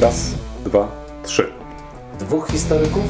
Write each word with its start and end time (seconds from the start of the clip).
Raz, 0.00 0.30
dwa, 0.64 0.88
trzy. 1.22 1.52
Dwóch 2.18 2.48
historyków, 2.48 3.04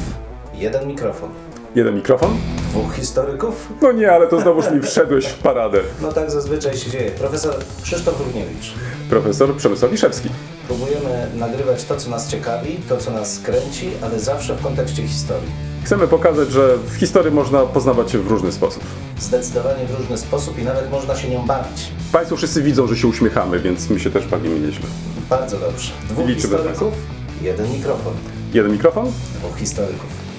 jeden 0.53 0.87
mikrofon. 0.87 1.29
Jeden 1.75 1.95
mikrofon? 1.95 2.37
Dwóch 2.69 2.93
historyków? 2.93 3.69
No 3.81 3.91
nie, 3.91 4.11
ale 4.11 4.27
to 4.27 4.41
znowuż 4.41 4.71
mi 4.71 4.81
wszedłeś 4.81 5.25
w 5.25 5.37
paradę. 5.37 5.79
No 6.01 6.11
tak 6.11 6.31
zazwyczaj 6.31 6.77
się 6.77 6.91
dzieje. 6.91 7.11
Profesor 7.11 7.55
Krzysztof 7.81 8.19
Równiewicz. 8.19 8.73
Profesor 9.09 9.55
Przemysław 9.55 9.91
Wiszewski. 9.91 10.29
Próbujemy 10.67 11.27
nagrywać 11.35 11.83
to, 11.83 11.95
co 11.95 12.09
nas 12.09 12.27
ciekawi, 12.31 12.79
to, 12.89 12.97
co 12.97 13.11
nas 13.11 13.39
kręci, 13.39 13.91
ale 14.01 14.19
zawsze 14.19 14.55
w 14.55 14.61
kontekście 14.63 15.07
historii. 15.07 15.49
Chcemy 15.83 16.07
pokazać, 16.07 16.51
że 16.51 16.77
w 16.77 16.95
historii 16.95 17.31
można 17.31 17.65
poznawać 17.65 18.11
się 18.11 18.19
w 18.19 18.27
różny 18.27 18.51
sposób. 18.51 18.83
Zdecydowanie 19.19 19.85
w 19.85 19.99
różny 19.99 20.17
sposób 20.17 20.59
i 20.59 20.63
nawet 20.63 20.91
można 20.91 21.15
się 21.15 21.29
nią 21.29 21.45
bawić. 21.45 21.91
Państwo 22.11 22.35
wszyscy 22.35 22.61
widzą, 22.61 22.87
że 22.87 22.97
się 22.97 23.07
uśmiechamy, 23.07 23.59
więc 23.59 23.89
my 23.89 23.99
się 23.99 24.09
też 24.11 24.27
bawimy 24.27 24.59
nieźle. 24.59 24.85
Bardzo 25.29 25.59
dobrze. 25.59 25.91
Dwóch 26.09 26.27
Liczymy 26.27 26.57
historyków, 26.57 26.93
jeden 27.41 27.71
mikrofon. 27.71 28.13
Jeden 28.53 28.71
mikrofon? 28.71 29.11
Dwóch 29.35 29.57
historyków. 29.57 30.29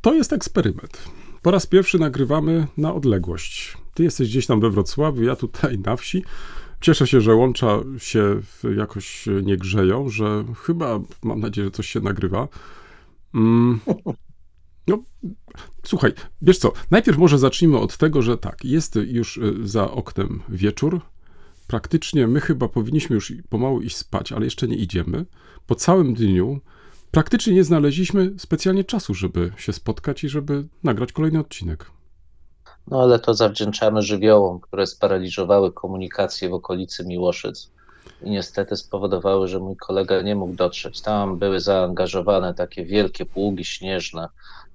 To 0.00 0.14
jest 0.14 0.32
eksperyment. 0.32 1.04
Po 1.42 1.50
raz 1.50 1.66
pierwszy 1.66 1.98
nagrywamy 1.98 2.66
na 2.76 2.94
odległość. 2.94 3.76
Ty 3.94 4.02
jesteś 4.02 4.28
gdzieś 4.28 4.46
tam 4.46 4.60
we 4.60 4.70
Wrocławiu, 4.70 5.22
ja 5.22 5.36
tutaj 5.36 5.78
na 5.78 5.96
wsi. 5.96 6.24
Cieszę 6.80 7.06
się, 7.06 7.20
że 7.20 7.34
łącza 7.34 7.78
się 7.98 8.40
jakoś 8.76 9.28
nie 9.42 9.56
grzeją, 9.56 10.08
że 10.08 10.44
chyba, 10.62 11.00
mam 11.22 11.40
nadzieję, 11.40 11.66
że 11.66 11.70
coś 11.70 11.88
się 11.88 12.00
nagrywa. 12.00 12.48
Mm. 13.34 13.80
No, 14.88 15.02
słuchaj, 15.84 16.12
wiesz 16.42 16.58
co, 16.58 16.72
najpierw 16.90 17.18
może 17.18 17.38
zacznijmy 17.38 17.78
od 17.78 17.96
tego, 17.96 18.22
że 18.22 18.38
tak, 18.38 18.64
jest 18.64 18.96
już 18.96 19.40
za 19.62 19.90
oknem 19.90 20.42
wieczór. 20.48 21.00
Praktycznie 21.66 22.26
my 22.26 22.40
chyba 22.40 22.68
powinniśmy 22.68 23.14
już 23.14 23.32
pomału 23.48 23.80
iść 23.80 23.96
spać, 23.96 24.32
ale 24.32 24.44
jeszcze 24.44 24.68
nie 24.68 24.76
idziemy. 24.76 25.26
Po 25.66 25.74
całym 25.74 26.14
dniu 26.14 26.60
praktycznie 27.10 27.54
nie 27.54 27.64
znaleźliśmy 27.64 28.34
specjalnie 28.38 28.84
czasu, 28.84 29.14
żeby 29.14 29.52
się 29.56 29.72
spotkać 29.72 30.24
i 30.24 30.28
żeby 30.28 30.68
nagrać 30.82 31.12
kolejny 31.12 31.38
odcinek. 31.38 31.90
No 32.88 33.02
ale 33.02 33.18
to 33.18 33.34
zawdzięczamy 33.34 34.02
żywiołom, 34.02 34.60
które 34.60 34.86
sparaliżowały 34.86 35.72
komunikację 35.72 36.48
w 36.48 36.54
okolicy 36.54 37.04
Miłoszyc 37.04 37.70
i 38.22 38.30
niestety 38.30 38.76
spowodowały, 38.76 39.48
że 39.48 39.58
mój 39.58 39.76
kolega 39.76 40.22
nie 40.22 40.34
mógł 40.36 40.54
dotrzeć. 40.54 41.00
Tam 41.00 41.38
były 41.38 41.60
zaangażowane 41.60 42.54
takie 42.54 42.84
wielkie 42.84 43.26
pługi 43.26 43.64
śnieżne, 43.64 44.28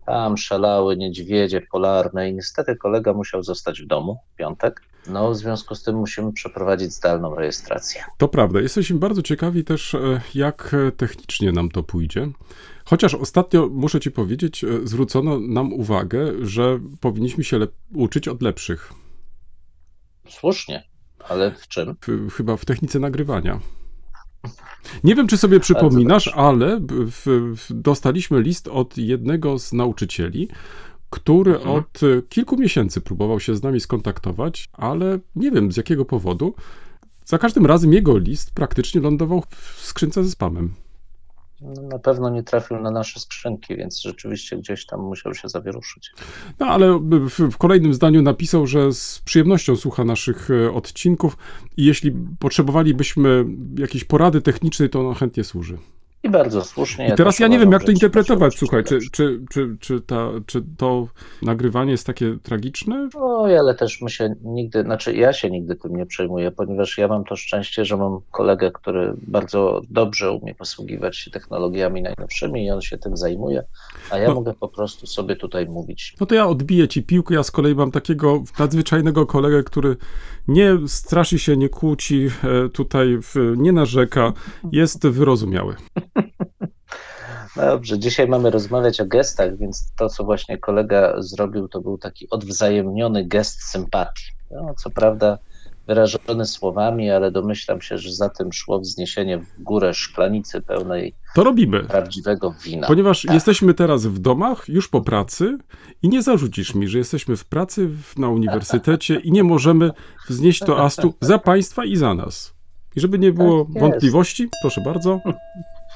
tam 0.10 0.38
szalały 0.38 0.98
niedźwiedzie 0.98 1.62
polarne 1.62 2.30
i 2.30 2.34
niestety 2.34 2.76
kolega 2.76 3.14
musiał 3.14 3.44
zostać 3.44 3.82
w 3.82 3.88
domu 3.88 4.18
w 4.34 4.36
piątek. 4.36 4.82
No, 5.08 5.32
w 5.32 5.38
związku 5.38 5.76
z 5.76 5.84
tym 5.84 5.96
musimy 5.96 6.34
przeprowadzić 6.34 6.94
zdalną 6.94 7.36
rejestrację. 7.36 8.04
To 8.18 8.28
prawda. 8.28 8.62
Jesteśmy 8.62 9.00
bardzo 9.00 9.22
ciekawi 9.22 9.64
też, 9.64 9.96
e, 9.96 10.22
jak 10.36 10.74
e, 10.74 10.92
technicznie 10.92 11.52
nam 11.52 11.70
to 11.70 11.84
pójdzie. 11.84 12.28
Chociaż 12.86 13.16
ostatnio, 13.16 13.70
muszę 13.72 14.00
ci 14.00 14.12
powiedzieć, 14.12 14.64
e, 14.64 14.68
zwrócono 14.84 15.40
nam 15.40 15.74
uwagę, 15.74 16.32
że 16.42 16.80
powinniśmy 17.02 17.44
się 17.44 17.60
uczyć 17.94 18.28
od 18.28 18.42
lepszych. 18.42 18.94
Słusznie, 20.30 20.84
ale 21.30 21.52
w 21.52 21.68
czym? 21.68 21.96
W, 22.08 22.32
chyba 22.32 22.58
w 22.58 22.66
technice 22.66 23.00
nagrywania. 23.00 23.60
Nie 25.04 25.16
wiem, 25.16 25.28
czy 25.28 25.38
sobie 25.38 25.60
przypominasz, 25.60 26.28
ale 26.28 26.80
w, 26.90 27.56
w, 27.58 27.74
dostaliśmy 27.74 28.42
list 28.42 28.68
od 28.68 28.98
jednego 28.98 29.60
z 29.60 29.74
nauczycieli, 29.74 30.48
który 31.10 31.56
Mhm. 31.56 31.76
od 31.76 32.00
kilku 32.30 32.58
miesięcy 32.58 33.02
próbował 33.02 33.40
się 33.40 33.56
z 33.56 33.64
nami 33.64 33.80
skontaktować, 33.80 34.70
ale 34.74 35.20
nie 35.36 35.52
wiem 35.52 35.72
z 35.72 35.78
jakiego 35.78 36.06
powodu. 36.06 36.54
Za 37.26 37.38
każdym 37.38 37.66
razem 37.66 37.94
jego 37.94 38.18
list 38.18 38.52
praktycznie 38.54 39.02
lądował 39.02 39.44
w 39.50 39.86
skrzynce 39.86 40.24
ze 40.24 40.32
spamem. 40.32 40.74
No, 41.62 41.82
Na 41.82 42.00
pewno 42.00 42.30
nie 42.30 42.44
trafił 42.44 42.80
na 42.80 42.92
nasze 42.92 43.20
skrzynki, 43.20 43.76
więc 43.76 44.02
rzeczywiście 44.02 44.58
gdzieś 44.58 44.86
tam 44.86 45.02
musiał 45.02 45.34
się 45.34 45.50
zawieruszyć. 45.50 46.12
No 46.60 46.66
ale 46.66 47.00
w, 47.00 47.52
w 47.52 47.58
kolejnym 47.58 47.94
zdaniu 47.94 48.22
napisał, 48.22 48.68
że 48.68 48.94
z 48.94 49.22
przyjemnością 49.26 49.76
słucha 49.76 50.04
naszych 50.04 50.50
e, 50.52 50.74
odcinków 50.74 51.38
i 51.78 51.86
jeśli 51.86 52.12
potrzebowalibyśmy 52.40 53.46
jakiejś 53.78 54.04
porady 54.04 54.42
technicznej, 54.42 54.90
to 54.90 55.10
on 55.10 55.16
chętnie 55.16 55.44
służy. 55.44 55.78
I 56.24 56.30
bardzo 56.30 56.64
słusznie. 56.64 57.08
I 57.08 57.16
teraz 57.16 57.40
ja 57.40 57.48
nie 57.48 57.60
wiem, 57.60 57.72
jak 57.72 57.84
to 57.84 57.92
interpretować, 57.92 58.56
słuchaj, 58.58 58.84
czy, 58.84 59.00
czy, 59.12 59.42
czy, 59.50 59.78
czy, 59.80 60.02
ta, 60.02 60.30
czy 60.46 60.62
to 60.78 61.08
nagrywanie 61.42 61.92
jest 61.92 62.08
takie 62.08 62.38
tragiczne? 62.44 63.10
Oj, 63.16 63.58
ale 63.58 63.76
też 63.76 64.02
my 64.02 64.10
się 64.10 64.36
nigdy, 64.44 64.82
znaczy 64.84 65.16
ja 65.16 65.34
się 65.34 65.50
nigdy 65.50 65.76
tym 65.76 65.96
nie 65.96 66.06
przejmuję, 66.06 66.52
ponieważ 66.52 66.98
ja 66.98 67.08
mam 67.08 67.24
to 67.24 67.36
szczęście, 67.36 67.86
że 67.86 67.98
mam 67.98 68.20
kolegę, 68.32 68.72
który 68.72 69.14
bardzo 69.28 69.82
dobrze 69.90 70.32
umie 70.32 70.56
posługiwać 70.56 71.18
się 71.18 71.32
technologiami 71.32 72.02
najnowszymi 72.02 72.66
i 72.66 72.72
on 72.72 72.82
się 72.82 72.98
tym 72.98 73.18
zajmuje, 73.18 73.64
a 74.12 74.18
ja 74.18 74.28
No. 74.28 74.36
mogę 74.36 74.54
po 74.54 74.68
prostu 74.68 75.08
sobie 75.08 75.36
tutaj 75.36 75.66
mówić. 75.66 76.16
No 76.20 76.26
to 76.26 76.36
ja 76.36 76.48
odbiję 76.48 76.88
ci 76.88 77.04
piłkę, 77.04 77.36
ja 77.36 77.44
z 77.44 77.52
kolei 77.52 77.76
mam 77.76 77.92
takiego 77.92 78.44
nadzwyczajnego 78.60 79.26
kolegę, 79.26 79.64
który 79.64 79.98
nie 80.48 80.78
straszy 80.88 81.40
się, 81.40 81.58
nie 81.58 81.70
kłóci, 81.70 82.28
e, 82.44 82.70
tutaj 82.70 83.20
nie 83.58 83.72
narzeka, 83.72 84.34
jest 84.72 85.08
wyrozumiały. 85.08 85.76
Dobrze, 87.56 88.00
dzisiaj 88.00 88.28
mamy 88.28 88.50
rozmawiać 88.52 89.02
o 89.02 89.06
gestach, 89.06 89.58
więc 89.58 89.92
to, 89.98 90.10
co 90.10 90.24
właśnie 90.24 90.58
kolega 90.58 91.14
zrobił, 91.22 91.68
to 91.68 91.82
był 91.82 91.98
taki 91.98 92.30
odwzajemniony 92.30 93.26
gest 93.26 93.62
sympatii. 93.64 94.24
No, 94.52 94.74
co 94.84 94.90
prawda 94.90 95.38
wyrażony 95.88 96.46
słowami, 96.46 97.12
ale 97.12 97.32
domyślam 97.32 97.82
się, 97.82 97.98
że 97.98 98.14
za 98.14 98.30
tym 98.30 98.54
szło 98.54 98.80
wzniesienie 98.80 99.38
w 99.38 99.64
górę 99.64 99.94
szklanicy 99.94 100.62
pełnej 100.62 101.16
To 101.36 101.44
robimy. 101.44 101.84
prawdziwego 101.84 102.54
wina. 102.66 102.88
Ponieważ 102.88 103.22
Tak. 103.22 103.34
jesteśmy 103.34 103.74
teraz 103.74 104.06
w 104.06 104.20
domach, 104.20 104.66
już 104.68 104.88
po 104.88 105.02
pracy 105.02 105.58
i 106.02 106.10
nie 106.10 106.22
zarzucisz 106.22 106.76
mi, 106.76 106.88
że 106.88 106.98
jesteśmy 106.98 107.38
w 107.38 107.46
pracy 107.46 107.90
na 108.18 108.30
uniwersytecie 108.30 109.16
i 109.16 109.32
nie 109.32 109.44
możemy 109.44 109.92
wznieść 110.30 110.60
toastu 110.60 111.14
za 111.22 111.40
państwa 111.40 111.86
i 111.86 111.96
za 111.96 112.14
nas. 112.14 112.54
I 112.96 113.00
żeby 113.00 113.20
nie 113.20 113.32
było 113.34 113.66
Tak 113.66 113.82
wątpliwości, 113.82 114.50
proszę 114.62 114.82
bardzo. 114.82 115.22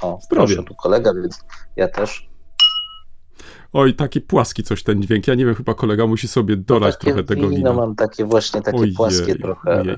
O, 0.04 0.20
proszę, 0.30 0.64
tu 0.64 0.76
kolega, 0.76 1.14
więc 1.14 1.40
ja 1.76 1.88
też. 1.88 2.34
Oj, 3.74 3.94
taki 3.94 4.22
płaski 4.22 4.64
coś 4.64 4.84
ten 4.84 5.02
dźwięk. 5.02 5.28
Ja 5.28 5.36
nie 5.36 5.46
wiem, 5.46 5.56
chyba 5.56 5.74
kolega 5.74 6.08
musi 6.08 6.28
sobie 6.28 6.58
dolać 6.58 6.94
takie 6.94 7.06
trochę 7.08 7.24
tego 7.24 7.50
wina. 7.50 7.74
mam 7.74 7.96
takie 7.96 8.26
właśnie, 8.26 8.62
takie 8.62 8.78
Ojej, 8.78 8.94
płaskie 8.94 9.36
trochę. 9.36 9.82
ojej. 9.82 9.96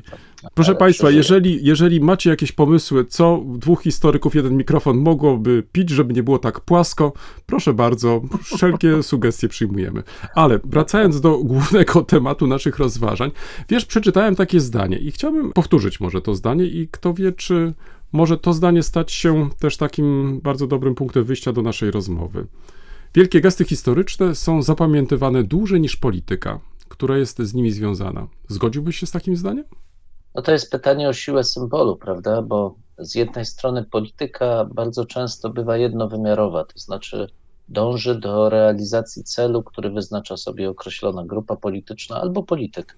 Proszę 0.54 0.70
ale 0.72 0.80
Państwa, 0.80 1.04
przeżyję. 1.04 1.18
jeżeli, 1.18 1.66
jeżeli 1.66 2.02
macie 2.02 2.30
jakieś 2.30 2.52
pomysły, 2.52 3.06
co 3.06 3.42
dwóch 3.46 3.82
historyków, 3.84 4.36
jeden 4.36 4.58
mikrofon 4.58 4.98
mogłoby 4.98 5.64
pić, 5.72 5.90
żeby 5.90 6.14
nie 6.14 6.24
było 6.24 6.40
tak 6.40 6.60
płasko, 6.60 7.14
proszę 7.46 7.74
bardzo, 7.74 8.22
wszelkie 8.44 9.04
sugestie 9.04 9.48
przyjmujemy. 9.48 10.04
Ale 10.36 10.60
wracając 10.64 11.22
do 11.22 11.38
głównego 11.38 12.02
tematu 12.14 12.48
naszych 12.48 12.78
rozważań, 12.80 13.32
wiesz, 13.70 13.86
przeczytałem 13.86 14.36
takie 14.36 14.60
zdanie 14.60 14.98
i 14.98 15.12
chciałbym 15.12 15.52
powtórzyć 15.54 16.00
może 16.00 16.22
to 16.22 16.36
zdanie 16.36 16.66
i 16.66 16.88
kto 16.92 17.14
wie, 17.14 17.32
czy 17.32 17.74
może 18.16 18.38
to 18.38 18.53
zdanie 18.53 18.84
stać 18.84 19.12
się 19.12 19.50
też 19.59 19.78
takim 19.78 20.40
bardzo 20.42 20.68
dobrym 20.68 20.96
punktem 20.96 21.24
wyjścia 21.24 21.53
do 21.53 21.62
naszej 21.62 21.92
rozmowy. 21.92 22.48
Wielkie 23.14 23.42
gesty 23.42 23.66
historyczne 23.66 24.36
są 24.36 24.62
zapamiętywane 24.62 25.44
dłużej 25.44 25.81
niż 25.81 25.96
polityka, 25.96 26.59
która 26.90 27.18
jest 27.18 27.40
z 27.40 27.54
nimi 27.54 27.72
związana. 27.72 28.28
Zgodziłbyś 28.48 28.98
się 28.98 29.06
z 29.06 29.12
takim 29.12 29.36
zdaniem? 29.36 29.66
No 30.36 30.42
to 30.42 30.52
jest 30.52 30.72
pytanie 30.72 31.09
o 31.09 31.14
siłę 31.14 31.44
symbolu, 31.44 31.96
prawda? 31.96 32.42
Bo 32.42 32.75
z 32.98 33.16
jednej 33.16 33.46
strony 33.46 33.84
polityka 33.84 34.66
bardzo 34.74 35.06
często 35.06 35.50
bywa 35.50 35.78
jednowymiarowa, 35.78 36.66
to 36.66 36.80
znaczy 36.80 37.28
dąży 37.70 38.20
do 38.20 38.50
realizacji 38.50 39.24
celu, 39.24 39.64
który 39.64 39.90
wyznacza 39.90 40.38
sobie 40.38 40.70
określona 40.70 41.25
grupa 41.25 41.56
polityczna 41.56 42.22
albo 42.22 42.44
polityk. 42.44 42.98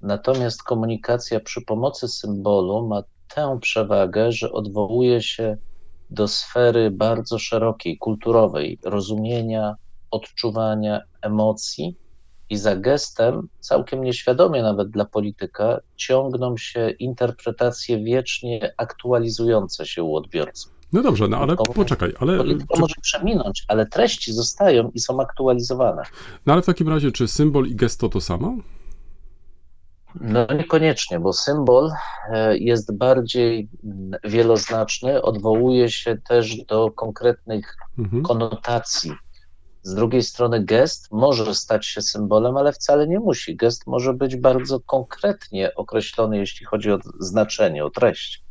Natomiast 0.00 0.62
komunikacja 0.62 1.40
przy 1.40 1.62
pomocy 1.62 2.08
symbolu 2.08 2.88
ma 2.88 3.02
tę 3.34 3.58
przewagę, 3.60 4.32
że 4.32 4.52
odwołuje 4.52 5.22
się 5.22 5.56
do 6.10 6.28
sfery 6.28 6.90
bardzo 6.90 7.38
szerokiej, 7.38 7.98
kulturowej, 7.98 8.78
rozumienia, 8.84 9.74
odczuwania, 10.10 11.00
emocji. 11.22 11.96
I 12.50 12.56
za 12.56 12.76
gestem, 12.76 13.48
całkiem 13.60 14.04
nieświadomie 14.04 14.62
nawet 14.62 14.90
dla 14.90 15.04
polityka, 15.04 15.80
ciągną 15.96 16.56
się 16.56 16.90
interpretacje 16.90 18.04
wiecznie 18.04 18.74
aktualizujące 18.76 19.86
się 19.86 20.02
u 20.02 20.16
odbiorców. 20.16 20.72
No 20.92 21.02
dobrze, 21.02 21.28
no 21.28 21.36
ale 21.36 21.56
poczekaj, 21.56 22.12
ale, 22.20 22.36
Polityka 22.38 22.74
czy, 22.74 22.80
może 22.80 22.94
przeminąć, 23.02 23.64
ale 23.68 23.86
treści 23.86 24.32
zostają 24.32 24.90
i 24.94 25.00
są 25.00 25.20
aktualizowane. 25.20 26.02
no 26.46 26.52
ale 26.52 26.62
w 26.62 26.66
takim 26.66 26.88
razie, 26.88 27.12
czy 27.12 27.28
symbol 27.28 27.66
i 27.66 27.74
gesto 27.74 28.08
to 28.08 28.20
samo? 28.20 28.56
No 30.14 30.46
niekoniecznie, 30.54 31.20
bo 31.20 31.32
symbol 31.32 31.90
e, 32.30 32.58
jest 32.58 32.96
bardziej 32.96 33.68
mm, 33.84 34.10
wieloznaczny, 34.24 35.22
odwołuje 35.22 35.90
się 35.90 36.16
też 36.28 36.56
do 36.56 36.90
konkretnych 36.90 37.76
Mhm. 37.98 38.22
konotacji. 38.22 39.12
Z 39.82 39.94
drugiej 39.94 40.22
strony 40.22 40.64
gest 40.64 41.08
może 41.12 41.54
stać 41.54 41.86
się 41.86 42.02
symbolem, 42.02 42.56
ale 42.56 42.72
wcale 42.72 43.08
nie 43.08 43.18
musi. 43.20 43.56
Gest 43.56 43.86
może 43.86 44.14
być 44.14 44.36
bardzo 44.36 44.80
konkretnie 44.80 45.74
określony, 45.74 46.38
jeśli 46.38 46.66
chodzi 46.66 46.92
o 46.92 46.98
znaczenie, 47.18 47.84
o 47.84 47.90
treść. 47.90 48.44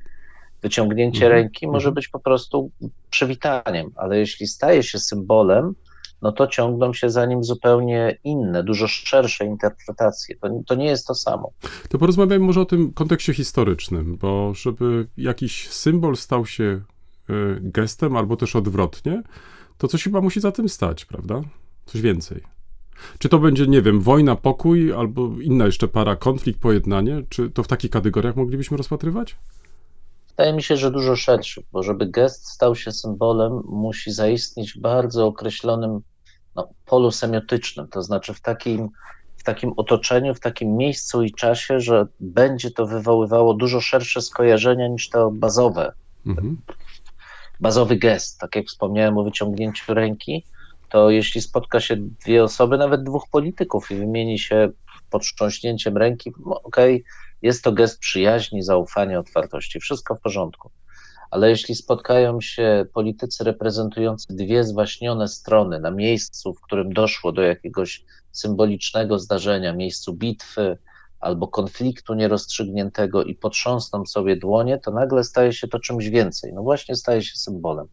Wyciągnięcie 0.62 1.26
Mhm. 1.26 1.32
ręki 1.32 1.68
może 1.68 1.92
być 1.92 2.08
po 2.08 2.20
prostu 2.20 2.72
przywitaniem, 3.10 3.92
ale 3.96 4.18
jeśli 4.20 4.48
staje 4.48 4.84
się 4.84 5.00
symbolem, 5.00 5.76
no 6.22 6.32
to 6.32 6.48
ciągną 6.48 6.94
się 6.94 7.10
za 7.10 7.26
nim 7.26 7.44
zupełnie 7.44 8.18
inne, 8.24 8.64
dużo 8.64 8.88
szersze 8.88 9.46
interpretacje. 9.46 10.36
To, 10.36 10.50
to 10.68 10.76
nie 10.76 10.86
jest 10.86 11.08
to 11.08 11.16
samo. 11.16 11.52
To 11.90 11.98
porozmawiajmy 11.98 12.46
może 12.46 12.62
o 12.62 12.66
tym 12.66 12.94
kontekście 12.94 13.34
historycznym, 13.34 14.18
bo 14.18 14.54
żeby 14.54 15.08
jakiś 15.18 15.70
symbol 15.70 16.16
stał 16.16 16.46
się 16.46 16.64
y, 16.64 16.84
gestem, 17.62 18.16
albo 18.16 18.38
też 18.38 18.56
odwrotnie, 18.56 19.24
to 19.78 19.88
coś 19.88 20.04
chyba 20.04 20.22
musi 20.22 20.40
za 20.40 20.52
tym 20.52 20.70
stać, 20.70 21.06
prawda? 21.06 21.42
Coś 21.86 22.02
więcej. 22.02 22.42
Czy 23.20 23.30
to 23.30 23.40
będzie, 23.40 23.68
nie 23.68 23.82
wiem, 23.82 24.02
wojna, 24.02 24.36
pokój, 24.36 24.94
albo 24.94 25.30
inna 25.42 25.66
jeszcze 25.66 25.88
para, 25.88 26.16
konflikt, 26.16 26.60
pojednanie? 26.60 27.24
Czy 27.30 27.50
to 27.50 27.64
w 27.64 27.68
takich 27.68 27.92
kategoriach 27.92 28.36
moglibyśmy 28.36 28.78
rozpatrywać? 28.78 29.36
Wydaje 30.38 30.54
mi 30.56 30.64
się, 30.64 30.78
że 30.78 30.92
dużo 30.92 31.16
szerszy, 31.16 31.64
bo 31.72 31.84
żeby 31.84 32.06
gest 32.06 32.48
stał 32.50 32.76
się 32.76 32.92
symbolem, 32.92 33.62
musi 33.66 34.12
zaistnieć 34.12 34.74
w 34.74 34.80
bardzo 34.80 35.26
określonym 35.26 36.00
no, 36.56 36.70
polu 36.86 37.12
semiotycznym, 37.12 37.88
to 37.88 38.04
znaczy 38.04 38.34
w 38.34 38.42
takim, 38.42 38.90
w 39.38 39.44
takim 39.44 39.74
otoczeniu, 39.78 40.36
w 40.36 40.40
takim 40.40 40.78
miejscu 40.78 41.24
i 41.24 41.32
czasie, 41.32 41.80
że 41.80 42.08
będzie 42.20 42.72
to 42.72 42.86
wywoływało 42.86 43.54
dużo 43.54 43.82
szersze 43.82 44.22
skojarzenia 44.22 44.88
niż 44.88 45.10
to 45.10 45.32
bazowe, 45.32 45.94
Mhm. 46.26 46.58
bazowy 47.60 47.96
gest. 47.96 48.40
Tak 48.40 48.56
jak 48.56 48.66
wspomniałem 48.66 49.18
o 49.18 49.24
wyciągnięciu 49.24 49.94
ręki, 49.94 50.44
to 50.90 51.10
jeśli 51.10 51.42
spotka 51.42 51.80
się 51.80 51.96
dwie 51.98 52.44
osoby, 52.44 52.78
nawet 52.78 53.04
dwóch 53.04 53.30
polityków 53.32 53.92
i 53.92 53.96
wymieni 53.96 54.40
się 54.40 54.70
potrząśnięciem 55.10 55.98
ręki, 55.98 56.32
no, 56.46 56.62
okej, 56.64 57.04
jest 57.42 57.64
to 57.64 57.72
gest 57.72 58.00
przyjaźni, 58.00 58.64
zaufania, 58.64 59.20
otwartości, 59.20 59.80
wszystko 59.80 60.16
w 60.16 60.22
porządku. 60.22 60.72
Ale 61.32 61.50
jeśli 61.50 61.76
spotkają 61.76 62.42
się 62.42 62.86
politycy 62.94 63.44
reprezentujący 63.44 64.28
dwie 64.30 64.64
zwaśnione 64.64 65.28
strony 65.28 65.80
na 65.80 65.92
miejscu, 65.92 66.54
w 66.54 66.62
którym 66.62 66.94
doszło 66.94 67.32
do 67.32 67.42
jakiegoś 67.42 68.06
symbolicznego 68.32 69.20
zdarzenia, 69.20 69.74
miejscu 69.74 70.14
bitwy 70.14 70.78
albo 71.20 71.48
konfliktu 71.48 72.14
nierozstrzygniętego 72.14 73.24
i 73.24 73.36
potrząsną 73.36 74.06
sobie 74.06 74.36
dłonie, 74.36 74.78
to 74.78 74.92
nagle 74.92 75.24
staje 75.24 75.54
się 75.54 75.68
to 75.68 75.80
czymś 75.80 76.10
więcej. 76.10 76.54
No 76.54 76.64
właśnie 76.64 76.96
staje 76.96 77.22
się 77.22 77.36
symbolem. 77.36 77.88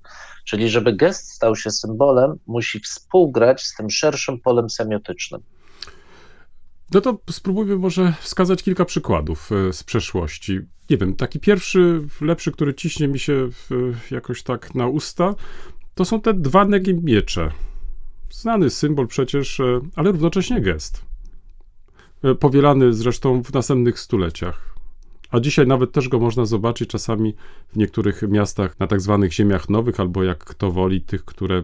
Czyli 0.44 0.70
żeby 0.70 0.92
gest 0.92 1.30
stał 1.30 1.56
się 1.56 1.70
symbolem, 1.70 2.38
musi 2.46 2.80
współgrać 2.80 3.62
z 3.62 3.74
tym 3.74 3.90
szerszym 3.90 4.40
polem 4.40 4.70
semiotycznym. 4.70 5.42
No 6.92 7.00
to 7.00 7.18
spróbujmy 7.30 7.76
może 7.76 8.14
wskazać 8.20 8.62
kilka 8.62 8.84
przykładów 8.84 9.50
e, 9.52 9.72
z 9.72 9.84
przeszłości. 9.84 10.60
Nie 10.90 10.96
wiem, 10.96 11.14
taki 11.16 11.40
pierwszy, 11.40 12.02
lepszy, 12.20 12.52
który 12.52 12.74
ciśnie 12.74 13.08
mi 13.08 13.18
się 13.18 13.48
jakoś 14.10 14.42
tak 14.42 14.74
na 14.74 14.86
usta, 14.86 15.34
to 15.94 16.04
są 16.04 16.20
te 16.20 16.34
dwa 16.34 16.64
negi 16.64 16.94
miecze. 16.94 17.50
Znany 18.30 18.70
symbol 18.70 19.06
przecież, 19.06 19.60
e, 19.60 19.80
ale 19.96 20.12
równocześnie 20.12 20.60
gest. 20.60 21.04
E, 22.22 22.34
Powielany 22.34 22.94
zresztą 22.94 23.42
w 23.42 23.52
następnych 23.52 24.00
stuleciach. 24.00 24.74
A 25.30 25.40
dzisiaj 25.40 25.66
nawet 25.66 25.92
też 25.92 26.08
go 26.08 26.18
można 26.18 26.44
zobaczyć 26.44 26.90
czasami 26.90 27.34
w 27.68 27.76
niektórych 27.76 28.22
miastach 28.22 28.80
na 28.80 28.86
tak 28.86 29.00
zwanych 29.00 29.32
ziemiach 29.32 29.68
nowych, 29.68 30.00
albo 30.00 30.22
jak 30.22 30.38
kto 30.38 30.70
woli, 30.70 31.00
tych, 31.00 31.24
które 31.24 31.62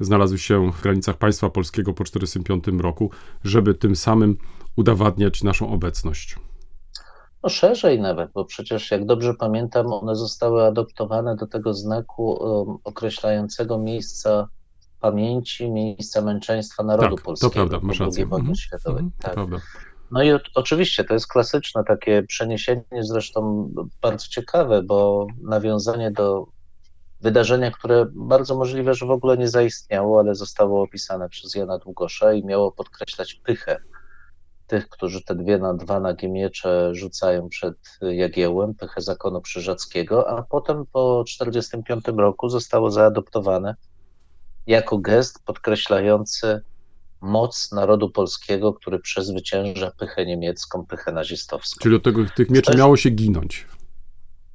znalazły 0.00 0.38
się 0.38 0.72
w 0.72 0.82
granicach 0.82 1.16
państwa 1.16 1.50
polskiego 1.50 1.92
po 1.92 2.04
1945 2.04 2.82
roku, 2.82 3.10
żeby 3.44 3.74
tym 3.74 3.96
samym 3.96 4.36
udowadniać 4.76 5.42
naszą 5.42 5.72
obecność. 5.72 6.36
No 7.42 7.48
szerzej 7.48 8.00
nawet, 8.00 8.32
bo 8.32 8.44
przecież 8.44 8.90
jak 8.90 9.06
dobrze 9.06 9.34
pamiętam, 9.34 9.92
one 9.92 10.16
zostały 10.16 10.64
adoptowane 10.64 11.36
do 11.36 11.46
tego 11.46 11.74
znaku 11.74 12.30
um, 12.30 12.78
określającego 12.84 13.78
miejsca 13.78 14.48
pamięci, 15.00 15.70
miejsca 15.70 16.22
męczeństwa 16.22 16.82
narodu 16.82 17.16
tak, 17.16 17.24
polskiego. 17.24 17.50
to 17.50 17.54
prawda, 17.54 17.78
masz 17.82 18.00
rację. 18.00 18.24
Mhm, 18.24 18.54
światowej. 18.54 19.02
mhm, 19.02 19.12
to 19.18 19.22
tak. 19.22 19.34
prawda. 19.34 19.56
No 20.10 20.22
i 20.22 20.32
o, 20.32 20.38
oczywiście 20.54 21.04
to 21.04 21.14
jest 21.14 21.26
klasyczne 21.26 21.84
takie 21.84 22.22
przeniesienie, 22.22 22.84
zresztą 23.00 23.70
bardzo 24.02 24.28
ciekawe, 24.28 24.82
bo 24.82 25.26
nawiązanie 25.42 26.10
do 26.10 26.46
wydarzenia, 27.20 27.70
które 27.70 28.06
bardzo 28.10 28.56
możliwe, 28.56 28.94
że 28.94 29.06
w 29.06 29.10
ogóle 29.10 29.38
nie 29.38 29.48
zaistniało, 29.48 30.20
ale 30.20 30.34
zostało 30.34 30.82
opisane 30.82 31.28
przez 31.28 31.54
Jana 31.54 31.78
Długosza 31.78 32.32
i 32.32 32.44
miało 32.44 32.72
podkreślać 32.72 33.34
pychę 33.34 33.76
tych, 34.66 34.88
którzy 34.88 35.24
te 35.24 35.34
dwie 35.34 35.58
na 35.58 35.74
dwa 35.74 36.00
nagie 36.00 36.28
miecze 36.28 36.94
rzucają 36.94 37.48
przed 37.48 37.76
Jagiełem, 38.02 38.74
pychę 38.74 39.00
zakonu 39.00 39.40
krzyżackiego, 39.40 40.30
a 40.30 40.42
potem 40.42 40.86
po 40.92 41.24
1945 41.26 42.18
roku 42.18 42.48
zostało 42.48 42.90
zaadoptowane 42.90 43.74
jako 44.66 44.98
gest 44.98 45.44
podkreślający 45.44 46.60
moc 47.20 47.72
narodu 47.72 48.10
polskiego, 48.10 48.72
który 48.72 48.98
przezwycięża 48.98 49.90
pychę 49.98 50.26
niemiecką, 50.26 50.86
pychę 50.86 51.12
nazistowską. 51.12 51.82
Czyli 51.82 51.96
do 51.96 52.00
tego, 52.00 52.24
tych 52.36 52.50
mieczy 52.50 52.66
Też- 52.66 52.76
miało 52.76 52.96
się 52.96 53.10
ginąć. 53.10 53.66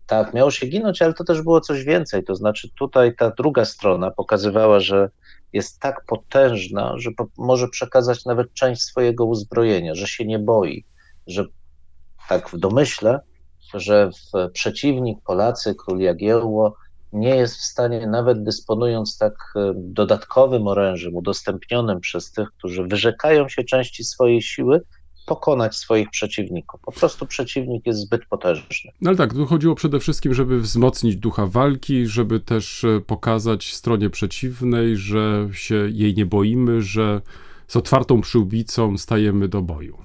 Tak, 0.07 0.33
miało 0.33 0.51
się 0.51 0.67
ginąć, 0.67 1.01
ale 1.01 1.13
to 1.13 1.23
też 1.23 1.41
było 1.41 1.61
coś 1.61 1.83
więcej. 1.83 2.23
To 2.23 2.35
znaczy, 2.35 2.69
tutaj 2.79 3.15
ta 3.15 3.31
druga 3.31 3.65
strona 3.65 4.11
pokazywała, 4.11 4.79
że 4.79 5.09
jest 5.53 5.79
tak 5.79 6.05
potężna, 6.05 6.93
że 6.97 7.11
po, 7.11 7.27
może 7.37 7.67
przekazać 7.67 8.25
nawet 8.25 8.53
część 8.53 8.81
swojego 8.81 9.25
uzbrojenia, 9.25 9.95
że 9.95 10.07
się 10.07 10.25
nie 10.25 10.39
boi, 10.39 10.85
że 11.27 11.45
tak 12.29 12.49
w 12.49 12.57
domyśle, 12.57 13.19
że 13.73 14.09
w 14.09 14.51
przeciwnik 14.51 15.17
Polacy, 15.25 15.75
król 15.75 15.99
Jagiełło, 15.99 16.75
nie 17.13 17.35
jest 17.35 17.55
w 17.55 17.63
stanie, 17.63 18.07
nawet 18.07 18.43
dysponując 18.43 19.17
tak 19.17 19.33
e, 19.55 19.73
dodatkowym 19.75 20.67
orężem 20.67 21.15
udostępnionym 21.15 21.99
przez 21.99 22.31
tych, 22.31 22.51
którzy 22.57 22.83
wyrzekają 22.83 23.49
się 23.49 23.63
części 23.63 24.03
swojej 24.03 24.41
siły, 24.41 24.81
pokonać 25.25 25.75
swoich 25.75 26.09
przeciwników. 26.09 26.81
Po 26.81 26.91
prostu 26.91 27.25
przeciwnik 27.25 27.85
jest 27.85 27.99
zbyt 27.99 28.25
potężny. 28.25 28.91
No 29.01 29.09
ale 29.09 29.17
tak, 29.17 29.33
tu 29.33 29.45
chodziło 29.45 29.75
przede 29.75 29.99
wszystkim, 29.99 30.33
żeby 30.33 30.59
wzmocnić 30.59 31.15
ducha 31.15 31.45
walki, 31.45 32.07
żeby 32.07 32.39
też 32.39 32.83
e, 32.83 33.01
pokazać 33.01 33.73
stronie 33.73 34.09
przeciwnej, 34.09 34.97
że 34.97 35.49
się 35.51 35.75
jej 35.75 36.13
nie 36.13 36.25
boimy, 36.25 36.81
że 36.81 37.21
z 37.67 37.75
otwartą 37.75 38.21
przyłbicą 38.21 38.97
stajemy 38.97 39.47
do 39.47 39.61
boju. 39.61 39.97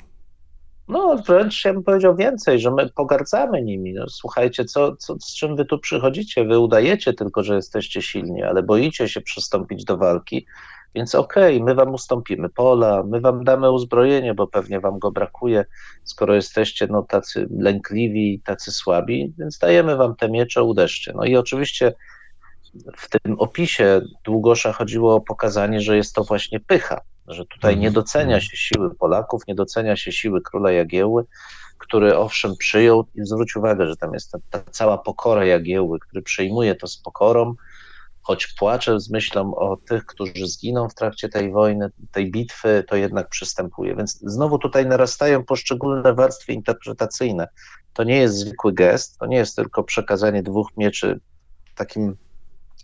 No, 0.88 1.16
wręcz 1.26 1.64
ja 1.64 1.72
bym 1.72 1.82
powiedział 1.82 2.16
więcej, 2.16 2.60
że 2.60 2.70
my 2.70 2.90
pogardzamy 2.94 3.62
nimi. 3.62 3.94
No, 3.94 4.04
słuchajcie, 4.08 4.64
co, 4.64 4.96
co, 4.96 5.16
z 5.20 5.34
czym 5.34 5.56
wy 5.56 5.64
tu 5.64 5.78
przychodzicie? 5.78 6.44
Wy 6.44 6.58
udajecie 6.58 7.12
tylko, 7.12 7.42
że 7.42 7.54
jesteście 7.54 8.02
silni, 8.02 8.42
ale 8.42 8.62
boicie 8.62 9.08
się 9.08 9.20
przystąpić 9.20 9.84
do 9.84 9.96
walki, 9.96 10.46
więc 10.98 11.14
okej, 11.14 11.62
my 11.62 11.74
wam 11.74 11.94
ustąpimy 11.94 12.48
pola, 12.48 13.02
my 13.02 13.20
wam 13.20 13.44
damy 13.44 13.70
uzbrojenie, 13.70 14.34
bo 14.34 14.46
pewnie 14.46 14.80
wam 14.80 14.98
go 14.98 15.10
brakuje, 15.10 15.64
skoro 16.04 16.34
jesteście 16.34 16.86
no, 16.86 17.02
tacy 17.02 17.48
lękliwi, 17.58 18.42
tacy 18.44 18.72
słabi, 18.72 19.34
więc 19.38 19.58
dajemy 19.58 19.96
wam 19.96 20.16
te 20.16 20.28
miecze, 20.30 20.62
uderzcie. 20.62 21.12
No 21.16 21.24
i 21.24 21.36
oczywiście 21.36 21.92
w 22.96 23.08
tym 23.08 23.38
opisie 23.38 24.00
Długosza 24.24 24.72
chodziło 24.72 25.14
o 25.14 25.20
pokazanie, 25.20 25.80
że 25.80 25.96
jest 25.96 26.14
to 26.14 26.24
właśnie 26.24 26.60
pycha, 26.60 27.00
że 27.26 27.46
tutaj 27.46 27.74
Mhm. 27.74 27.82
nie 27.82 27.90
docenia 27.90 28.40
się 28.40 28.56
siły 28.56 28.94
Polaków, 28.94 29.42
nie 29.48 29.54
docenia 29.54 29.96
się 29.96 30.12
siły 30.12 30.42
króla 30.42 30.72
Jagiełły, 30.72 31.24
który 31.78 32.16
owszem 32.16 32.56
przyjął 32.58 33.04
i 33.14 33.24
zwróć 33.24 33.56
uwagę, 33.56 33.86
że 33.86 33.96
tam 33.96 34.14
jest 34.14 34.30
ta, 34.32 34.38
ta 34.50 34.70
cała 34.70 34.98
pokora 34.98 35.44
Jagiełły, 35.44 35.98
który 35.98 36.22
przyjmuje 36.22 36.74
to 36.74 36.86
z 36.86 36.98
pokorą, 36.98 37.54
choć 38.28 38.46
płacze 38.46 39.00
z 39.00 39.10
myślą 39.10 39.54
o 39.54 39.76
tych, 39.76 40.06
którzy 40.06 40.46
zginą 40.46 40.88
w 40.88 40.94
trakcie 40.94 41.28
tej 41.28 41.52
wojny, 41.52 41.90
tej 42.12 42.30
bitwy, 42.30 42.84
to 42.88 42.96
jednak 42.96 43.28
przystępuje. 43.28 43.96
Więc 43.96 44.18
znowu 44.20 44.58
tutaj 44.58 44.86
narastają 44.86 45.44
poszczególne 45.44 46.14
warstwy 46.14 46.52
interpretacyjne. 46.52 47.48
To 47.92 48.04
nie 48.04 48.16
jest 48.16 48.34
zwykły 48.34 48.72
gest, 48.72 49.18
to 49.18 49.26
nie 49.26 49.36
jest 49.36 49.56
tylko 49.56 49.84
przekazanie 49.84 50.42
dwóch 50.42 50.68
mieczy 50.76 51.20
w 51.72 51.74
takim 51.74 52.16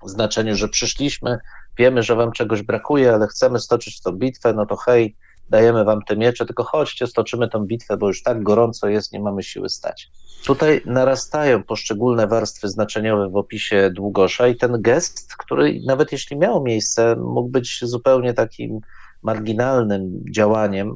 znaczeniu, 0.05 0.57
że 0.57 0.69
przyszliśmy, 0.69 1.39
wiemy, 1.79 2.03
że 2.03 2.17
wam 2.17 2.33
czegoś 2.33 2.63
brakuje, 2.63 3.15
ale 3.15 3.27
chcemy 3.27 3.61
stoczyć 3.61 4.01
tą 4.01 4.13
bitwę, 4.13 4.53
no 4.53 4.67
to 4.67 4.77
hej, 4.77 5.17
dajemy 5.51 5.85
wam 5.85 6.03
te 6.03 6.17
miecze, 6.17 6.47
tylko 6.47 6.65
chodźcie, 6.65 7.07
stoczymy 7.07 7.49
tą 7.49 7.67
bitwę, 7.67 7.97
bo 7.97 8.09
już 8.09 8.23
tak 8.23 8.43
gorąco 8.43 8.89
jest, 8.89 9.13
nie 9.13 9.21
mamy 9.21 9.43
siły 9.43 9.69
stać. 9.69 10.11
Tutaj 10.47 10.83
narastają 10.87 11.63
poszczególne 11.63 12.27
warstwy 12.27 12.69
znaczeniowe 12.69 13.29
w 13.31 13.37
opisie 13.37 13.91
Długosza 13.95 14.49
i 14.49 14.57
ten 14.57 14.83
gest, 14.83 15.37
który 15.37 15.81
nawet 15.87 16.13
jeśli 16.13 16.37
miał 16.37 16.63
miejsce, 16.63 17.17
mógł 17.17 17.49
być 17.49 17.79
zupełnie 17.83 18.35
takim 18.35 18.81
marginalnym 19.23 20.25
działaniem, 20.31 20.95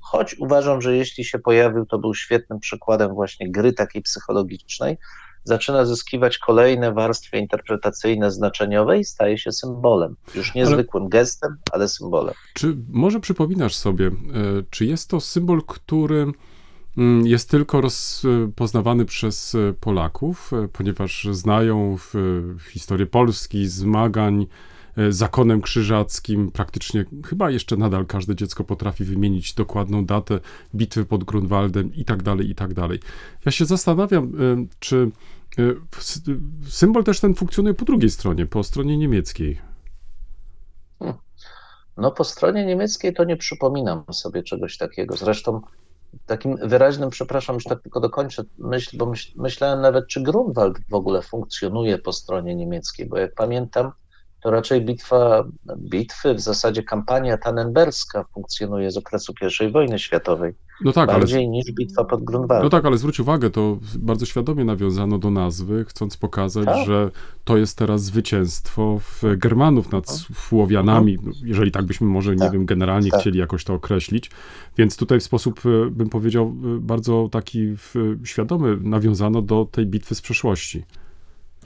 choć 0.00 0.36
uważam, 0.38 0.82
że 0.82 0.96
jeśli 0.96 1.24
się 1.24 1.38
pojawił, 1.38 1.86
to 1.86 1.98
był 1.98 2.14
świetnym 2.14 2.60
przykładem 2.60 3.14
właśnie 3.14 3.50
gry 3.50 3.72
takiej 3.72 4.02
psychologicznej, 4.02 4.98
zaczyna 5.48 5.84
zyskiwać 5.84 6.38
kolejne 6.38 6.92
warstwy 6.92 7.38
interpretacyjne, 7.38 8.30
znaczeniowe 8.30 8.98
i 8.98 9.04
staje 9.04 9.38
się 9.38 9.52
symbolem. 9.52 10.16
Już 10.34 10.54
nie 10.54 10.66
Ale- 10.66 10.84
gestem, 11.08 11.56
ale 11.72 11.88
symbolem. 11.88 12.34
Czy 12.54 12.76
może 12.88 13.20
przypominasz 13.20 13.74
sobie, 13.74 14.06
e, 14.06 14.12
czy 14.70 14.86
jest 14.86 15.10
to 15.10 15.20
symbol, 15.20 15.62
który 15.66 16.26
mm, 16.98 17.26
jest 17.26 17.50
tylko 17.50 17.80
rozpoznawany 17.80 19.04
przez 19.04 19.54
e, 19.54 19.72
Polaków, 19.80 20.52
e, 20.52 20.68
ponieważ 20.68 21.28
znają 21.30 21.96
historię 22.70 23.06
Polski, 23.06 23.68
zmagań 23.68 24.46
z 25.08 25.16
zakonem 25.16 25.60
krzyżackim, 25.60 26.50
praktycznie 26.50 27.04
chyba 27.26 27.50
jeszcze 27.50 27.76
nadal 27.76 28.06
każde 28.06 28.36
dziecko 28.36 28.64
potrafi 28.64 29.04
wymienić 29.04 29.54
dokładną 29.54 30.04
datę 30.04 30.40
bitwy 30.74 31.04
pod 31.04 31.24
Grunwaldem 31.24 31.94
i 31.94 32.04
tak 32.04 32.22
dalej, 32.22 32.50
i 32.50 32.54
tak 32.54 32.74
dalej. 32.74 33.00
Ja 33.44 33.52
się 33.52 33.64
zastanawiam, 33.64 34.32
czy 34.78 35.10
symbol 36.68 37.04
też 37.04 37.20
ten 37.20 37.34
funkcjonuje 37.34 37.74
po 37.74 37.84
drugiej 37.84 38.10
stronie, 38.10 38.46
po 38.46 38.64
stronie 38.64 38.98
niemieckiej. 38.98 39.60
No 41.96 42.10
po 42.10 42.24
stronie 42.24 42.66
niemieckiej 42.66 43.14
to 43.14 43.24
nie 43.24 43.36
przypominam 43.36 44.04
sobie 44.12 44.42
czegoś 44.42 44.76
takiego. 44.76 45.16
Zresztą 45.16 45.60
takim 46.26 46.56
wyraźnym, 46.56 47.10
przepraszam, 47.10 47.54
już 47.54 47.64
tak 47.64 47.82
tylko 47.82 48.00
dokończę 48.00 48.44
myśl, 48.58 48.96
bo 48.96 49.06
myśl, 49.06 49.32
myślałem 49.36 49.80
nawet, 49.80 50.06
czy 50.06 50.22
Grunwald 50.22 50.78
w 50.90 50.94
ogóle 50.94 51.22
funkcjonuje 51.22 51.98
po 51.98 52.12
stronie 52.12 52.54
niemieckiej, 52.54 53.06
bo 53.06 53.18
jak 53.18 53.34
pamiętam, 53.34 53.92
to 54.42 54.50
raczej 54.50 54.84
bitwa, 54.84 55.44
bitwy, 55.76 56.34
w 56.34 56.40
zasadzie 56.40 56.82
kampania 56.82 57.38
tannenberska 57.38 58.24
funkcjonuje 58.34 58.90
z 58.90 58.96
okresu 58.96 59.32
I 59.68 59.72
wojny 59.72 59.98
światowej, 59.98 60.54
No 60.84 60.92
tak, 60.92 61.08
ale 61.08 61.18
bardziej 61.18 61.48
niż 61.48 61.72
bitwa 61.72 62.04
pod 62.04 62.24
Grunwaldem. 62.24 62.64
No 62.64 62.70
tak, 62.70 62.84
ale 62.84 62.98
zwróć 62.98 63.20
uwagę, 63.20 63.50
to 63.50 63.78
bardzo 63.98 64.26
świadomie 64.26 64.64
nawiązano 64.64 65.18
do 65.18 65.30
nazwy, 65.30 65.84
chcąc 65.84 66.16
pokazać, 66.16 66.64
Tak. 66.64 66.86
że 66.86 67.10
to 67.44 67.56
jest 67.56 67.78
teraz 67.78 68.02
zwycięstwo 68.02 68.98
w 68.98 69.22
Germanów 69.36 69.92
nad 69.92 70.10
Słowianami, 70.48 71.18
no, 71.22 71.32
jeżeli 71.44 71.70
tak 71.70 71.84
byśmy 71.84 72.06
może, 72.06 72.32
nie 72.32 72.38
Tak. 72.38 72.52
wiem, 72.52 72.66
generalnie 72.66 73.10
Tak. 73.10 73.20
chcieli 73.20 73.38
jakoś 73.38 73.64
to 73.64 73.74
określić. 73.74 74.30
Więc 74.76 74.96
tutaj 74.96 75.20
w 75.20 75.22
sposób, 75.22 75.60
e, 75.66 75.90
bym 75.90 76.08
powiedział, 76.08 76.46
e, 76.76 76.80
bardzo 76.80 77.28
taki 77.32 77.76
w, 77.76 77.94
świadomy 78.24 78.76
nawiązano 78.80 79.42
do 79.42 79.64
tej 79.64 79.86
bitwy 79.86 80.14
z 80.14 80.20
przeszłości. 80.20 80.84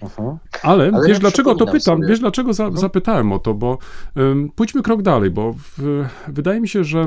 Mhm. 0.02 0.38
Ale, 0.62 0.90
Ale 0.94 1.06
wiesz 1.09 1.16
ja 1.16 1.21
dlaczego 1.21 1.54
to 1.54 1.66
pytam? 1.66 1.80
sobie. 1.80 2.09
Wiesz 2.09 2.21
dlaczego 2.21 2.52
za, 2.52 2.71
zapytałem 2.71 3.32
o 3.32 3.38
to? 3.38 3.54
Bo 3.54 3.78
pójdźmy 4.54 4.82
krok 4.82 5.02
dalej, 5.02 5.30
bo 5.30 5.52
w, 5.59 6.04
wydaje 6.28 6.61
mi 6.61 6.68
się, 6.68 6.85
że 6.85 7.06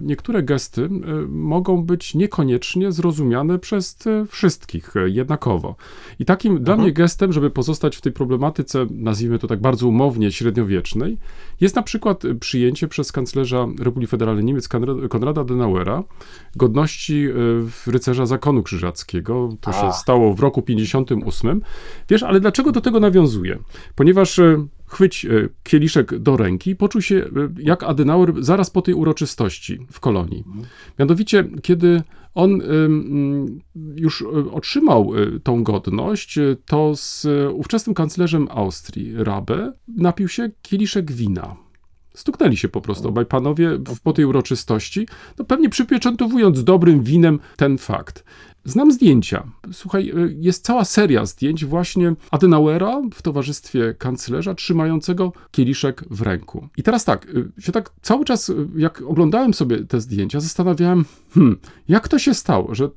niektóre 0.00 0.42
gesty 0.42 0.88
mogą 1.28 1.84
być 1.84 2.14
niekoniecznie 2.14 2.92
zrozumiane 2.92 3.58
przez 3.58 4.06
y, 4.06 4.26
wszystkich 4.26 4.96
y, 4.96 5.10
jednakowo. 5.10 5.76
I 6.18 6.24
takim 6.24 6.62
dla 6.64 6.76
mnie 6.76 6.92
gestem, 6.92 7.32
żeby 7.32 7.50
pozostać 7.50 7.96
w 7.96 8.00
tej 8.00 8.12
problematyce, 8.12 8.86
nazwijmy 8.90 9.38
to 9.38 9.46
tak 9.46 9.60
bardzo 9.60 9.88
umownie, 9.88 10.32
średniowiecznej, 10.32 11.18
jest 11.60 11.76
na 11.76 11.82
przykład 11.82 12.22
przyjęcie 12.40 12.88
przez 12.88 13.12
kanclerza 13.12 13.66
Republiki 13.78 14.10
Federalnej 14.10 14.44
Niemiec 14.44 14.68
Konrad- 14.68 15.08
Konrada 15.08 15.40
Adenauera 15.40 16.02
godności 16.56 17.28
y, 17.86 17.90
rycerza 17.92 18.26
zakonu 18.26 18.62
krzyżackiego. 18.62 19.48
To 19.60 19.72
się 19.72 19.86
A. 19.86 19.92
stało 19.92 20.34
w 20.34 20.40
roku 20.40 20.62
58. 20.62 21.60
Wiesz, 22.08 22.22
ale 22.32 22.40
dlaczego 22.40 22.72
do 22.72 22.80
tego 22.80 23.00
nawiązuję? 23.00 23.58
Ponieważ 23.94 24.38
e, 24.38 24.66
chwyć 24.86 25.24
e, 25.24 25.48
kieliszek 25.62 26.18
do 26.18 26.36
ręki 26.36 26.76
poczuł 26.76 27.00
się 27.00 27.16
e, 27.16 27.28
jak 27.58 27.82
Adenauer 27.82 28.44
zaraz 28.44 28.70
po 28.70 28.82
tej 28.82 28.94
uroczystości 28.94 29.86
w 29.90 30.00
kolonii. 30.00 30.44
Mianowicie, 30.98 31.44
kiedy 31.62 32.02
on 32.34 32.60
ym, 32.62 33.60
już 33.96 34.24
otrzymał 34.52 35.12
tą 35.42 35.64
godność, 35.64 36.38
to 36.66 36.96
z 36.96 37.26
ówczesnym 37.54 37.94
kanclerzem 37.94 38.48
Austrii, 38.50 39.14
Rabe, 39.16 39.72
napił 39.88 40.28
się 40.28 40.50
kieliszek 40.62 41.12
wina. 41.12 41.56
Stuknęli 42.14 42.56
się 42.56 42.68
po 42.68 42.80
prostu 42.80 43.08
obaj 43.08 43.26
panowie 43.26 43.78
po 44.02 44.12
tej 44.12 44.24
uroczystości, 44.24 45.08
no 45.38 45.44
pewnie 45.44 45.68
przypieczętowując 45.68 46.64
dobrym 46.64 47.02
winem 47.02 47.38
ten 47.56 47.78
fakt. 47.78 48.24
Znam 48.64 48.92
zdjęcia. 48.92 49.46
Słuchaj, 49.72 50.10
y, 50.10 50.36
jest 50.40 50.64
cała 50.64 50.84
seria 50.84 51.26
zdjęć 51.26 51.64
właśnie 51.64 52.14
Adenauera 52.30 53.02
w 53.14 53.22
towarzystwie 53.22 53.94
kanclerza 53.98 54.54
trzymającego 54.54 55.32
kieliszek 55.50 56.04
w 56.10 56.22
ręku. 56.22 56.68
I 56.76 56.82
teraz 56.82 57.04
tak, 57.04 57.26
y, 57.58 57.62
się 57.62 57.72
tak 57.72 57.90
cały 58.02 58.24
czas, 58.24 58.48
y, 58.48 58.68
jak 58.76 59.02
oglądałem 59.02 59.54
sobie 59.54 59.84
te 59.84 60.00
zdjęcia, 60.00 60.40
zastanawiałem, 60.40 61.04
hmm, 61.34 61.58
jak 61.88 62.08
to 62.08 62.18
się 62.18 62.34
stało, 62.34 62.74
że 62.74 62.90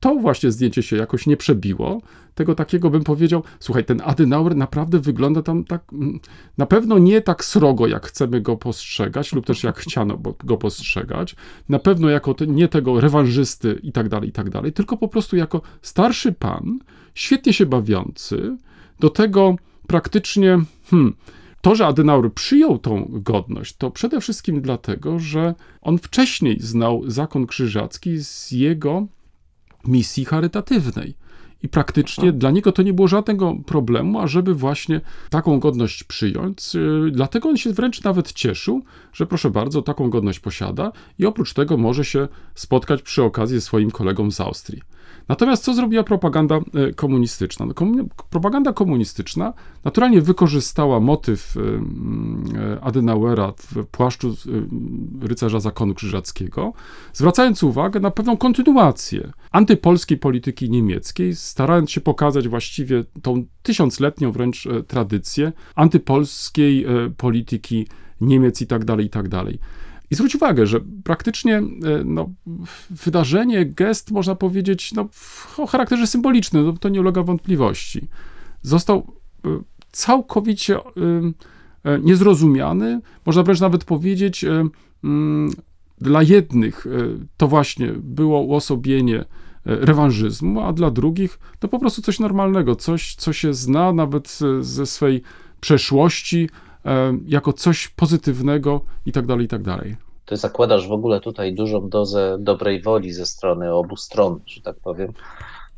to 0.00 0.14
właśnie 0.14 0.50
zdjęcie 0.50 0.82
się 0.82 0.96
jakoś 0.96 1.26
nie 1.26 1.36
przebiło. 1.36 2.02
Tego 2.34 2.54
takiego 2.54 2.90
bym 2.90 3.04
powiedział, 3.04 3.42
słuchaj, 3.60 3.84
ten 3.84 4.02
Adenauer 4.04 4.56
naprawdę 4.56 4.98
wygląda 4.98 5.42
tam 5.42 5.64
tak, 5.64 5.82
mm, 5.92 6.20
na 6.58 6.66
pewno 6.66 6.98
nie 6.98 7.20
tak 7.20 7.44
srogo, 7.44 7.86
jak 7.86 8.06
chcemy 8.06 8.40
go 8.40 8.56
postrzegać, 8.56 9.32
lub 9.32 9.46
też 9.46 9.64
jak 9.64 9.78
chciano 9.78 10.18
go 10.44 10.56
postrzegać. 10.56 11.36
Na 11.68 11.78
pewno 11.78 12.08
jako 12.08 12.34
te, 12.34 12.46
nie 12.46 12.68
tego 12.68 13.00
rewanżysty 13.00 13.80
i 13.82 13.92
tak 13.92 14.08
dalej, 14.08 14.28
i 14.28 14.32
tak 14.32 14.50
dalej, 14.50 14.72
tylko 14.72 14.96
po 14.96 15.08
prostu 15.08 15.36
jako 15.36 15.60
starszy 15.82 16.32
pan, 16.32 16.78
świetnie 17.14 17.52
się 17.52 17.66
bawiący, 17.66 18.56
do 19.00 19.10
tego 19.10 19.56
praktycznie, 19.86 20.58
hmm, 20.90 21.14
to, 21.60 21.74
że 21.74 21.86
Adenauer 21.86 22.32
przyjął 22.32 22.78
tą 22.78 23.08
godność, 23.10 23.76
to 23.76 23.90
przede 23.90 24.20
wszystkim 24.20 24.60
dlatego, 24.60 25.18
że 25.18 25.54
on 25.82 25.98
wcześniej 25.98 26.60
znał 26.60 27.10
zakon 27.10 27.46
krzyżacki 27.46 28.24
z 28.24 28.50
jego 28.50 29.06
misji 29.84 30.24
charytatywnej. 30.24 31.14
I 31.62 31.68
praktycznie 31.68 32.32
dla 32.32 32.50
niego 32.50 32.72
to 32.72 32.82
nie 32.82 32.92
było 32.92 33.08
żadnego 33.08 33.56
problemu, 33.66 34.20
ażeby 34.20 34.54
właśnie 34.54 35.00
taką 35.30 35.60
godność 35.60 36.04
przyjąć. 36.04 36.74
Yy, 36.74 37.10
Dlatego 37.10 37.48
on 37.48 37.56
się 37.56 37.72
wręcz 37.72 38.02
nawet 38.02 38.32
cieszył, 38.32 38.82
że 39.12 39.26
proszę 39.26 39.50
bardzo, 39.50 39.82
taką 39.82 40.10
godność 40.10 40.40
posiada 40.40 40.92
i 41.18 41.26
oprócz 41.26 41.54
tego 41.54 41.76
może 41.76 42.04
się 42.04 42.28
spotkać 42.54 43.02
przy 43.02 43.22
okazji 43.22 43.56
ze 43.56 43.60
swoim 43.60 43.90
kolegą 43.90 44.30
z 44.30 44.40
Austrii. 44.40 44.82
Natomiast 45.30 45.64
co 45.64 45.74
zrobiła 45.74 46.02
propaganda 46.02 46.60
e, 46.74 46.92
komunistyczna? 46.92 47.66
No, 47.66 47.74
propaganda 48.30 48.72
komunistyczna 48.72 49.52
naturalnie 49.84 50.20
wykorzystała 50.20 51.00
motyw 51.00 51.56
e, 51.56 51.60
mm, 51.60 52.44
e, 52.56 52.80
Adenauera 52.80 53.52
w 53.56 53.86
płaszczu 53.86 54.36
rycerza 55.20 55.60
zakonu 55.60 55.94
krzyżackiego, 55.94 56.72
zwracając 57.12 57.62
uwagę 57.62 58.00
na 58.00 58.10
pewną 58.10 58.36
kontynuację 58.36 59.32
antypolskiej 59.50 60.18
polityki 60.18 60.70
niemieckiej, 60.70 61.36
starając 61.36 61.90
się 61.90 62.00
pokazać 62.00 62.48
właściwie 62.48 63.04
tą 63.22 63.44
tysiącletnią 63.62 64.32
wręcz 64.32 64.68
tradycję 64.86 65.52
antypolskiej 65.74 66.86
polityki 67.16 67.86
Niemiec 68.20 68.62
i 68.62 68.66
tak 68.66 68.84
dalej, 68.84 69.06
i 69.06 69.10
tak 69.10 69.28
dalej. 69.28 69.58
I 70.10 70.14
zwróć 70.14 70.34
uwagę, 70.34 70.66
że 70.66 70.80
praktycznie 71.04 71.56
e, 71.56 71.62
no, 72.04 72.30
wydarzenie, 72.90 73.66
gest, 73.66 74.10
można 74.10 74.34
powiedzieć, 74.34 74.92
no, 74.92 75.08
o 75.58 75.66
charakterze 75.66 76.06
symbolicznym, 76.06 76.66
no, 76.66 76.72
to 76.72 76.88
nie 76.88 77.00
ulega 77.00 77.22
wątpliwości, 77.22 78.08
został 78.62 79.12
e, 79.44 79.48
całkowicie 79.92 80.76
e, 80.76 80.82
niezrozumiany, 81.98 83.00
można 83.26 83.42
wręcz 83.42 83.60
nawet 83.60 83.84
powiedzieć, 83.84 84.44
mm, 85.04 85.50
dla 85.98 86.22
jednych 86.22 86.86
to 87.36 87.48
właśnie 87.48 87.92
było 87.92 88.40
uosobienie 88.40 89.24
rewanżyzmu, 89.64 90.60
a 90.60 90.72
dla 90.72 90.90
drugich 90.90 91.38
to 91.58 91.68
po 91.68 91.78
prostu 91.78 92.02
coś 92.02 92.20
normalnego, 92.20 92.76
coś, 92.76 93.14
co 93.14 93.32
się 93.32 93.54
zna 93.54 93.92
nawet 93.92 94.38
ze 94.60 94.86
swej 94.86 95.22
przeszłości, 95.60 96.48
jako 97.26 97.52
coś 97.52 97.88
pozytywnego 97.88 98.80
i 99.06 99.12
tak 99.12 99.26
dalej, 99.26 99.44
i 99.44 99.48
tak 99.48 99.62
dalej. 99.62 99.96
Ty 100.26 100.36
zakładasz 100.36 100.88
w 100.88 100.92
ogóle 100.92 101.20
tutaj 101.20 101.54
dużą 101.54 101.88
dozę 101.88 102.36
dobrej 102.40 102.82
woli 102.82 103.12
ze 103.12 103.26
strony 103.26 103.72
obu 103.72 103.96
stron, 103.96 104.40
że 104.46 104.60
tak 104.60 104.76
powiem. 104.76 105.12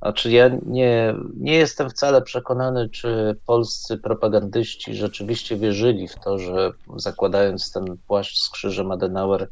Znaczy 0.03 0.31
ja 0.31 0.51
nie, 0.67 1.15
nie 1.37 1.55
jestem 1.55 1.91
wcale 1.91 2.23
przekonany, 2.23 2.89
czy 2.89 3.37
polscy 3.47 3.99
propagandyści 3.99 4.95
rzeczywiście 4.95 5.57
wierzyli 5.57 6.09
w 6.09 6.15
to, 6.15 6.39
że 6.39 6.73
zakładając 6.97 7.73
ten 7.73 7.85
płaszcz 8.07 8.39
z 8.39 8.51
krzyżem 8.51 8.91
Adenauer 8.91 9.49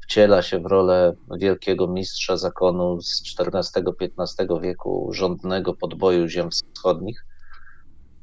wciela 0.00 0.42
się 0.42 0.60
w 0.60 0.66
rolę 0.66 1.14
wielkiego 1.38 1.86
mistrza 1.86 2.36
zakonu 2.36 3.02
z 3.02 3.22
XIV-XV 3.38 4.60
wieku 4.60 5.10
rządnego 5.12 5.74
podboju 5.74 6.28
ziem 6.28 6.50
wschodnich. 6.50 7.24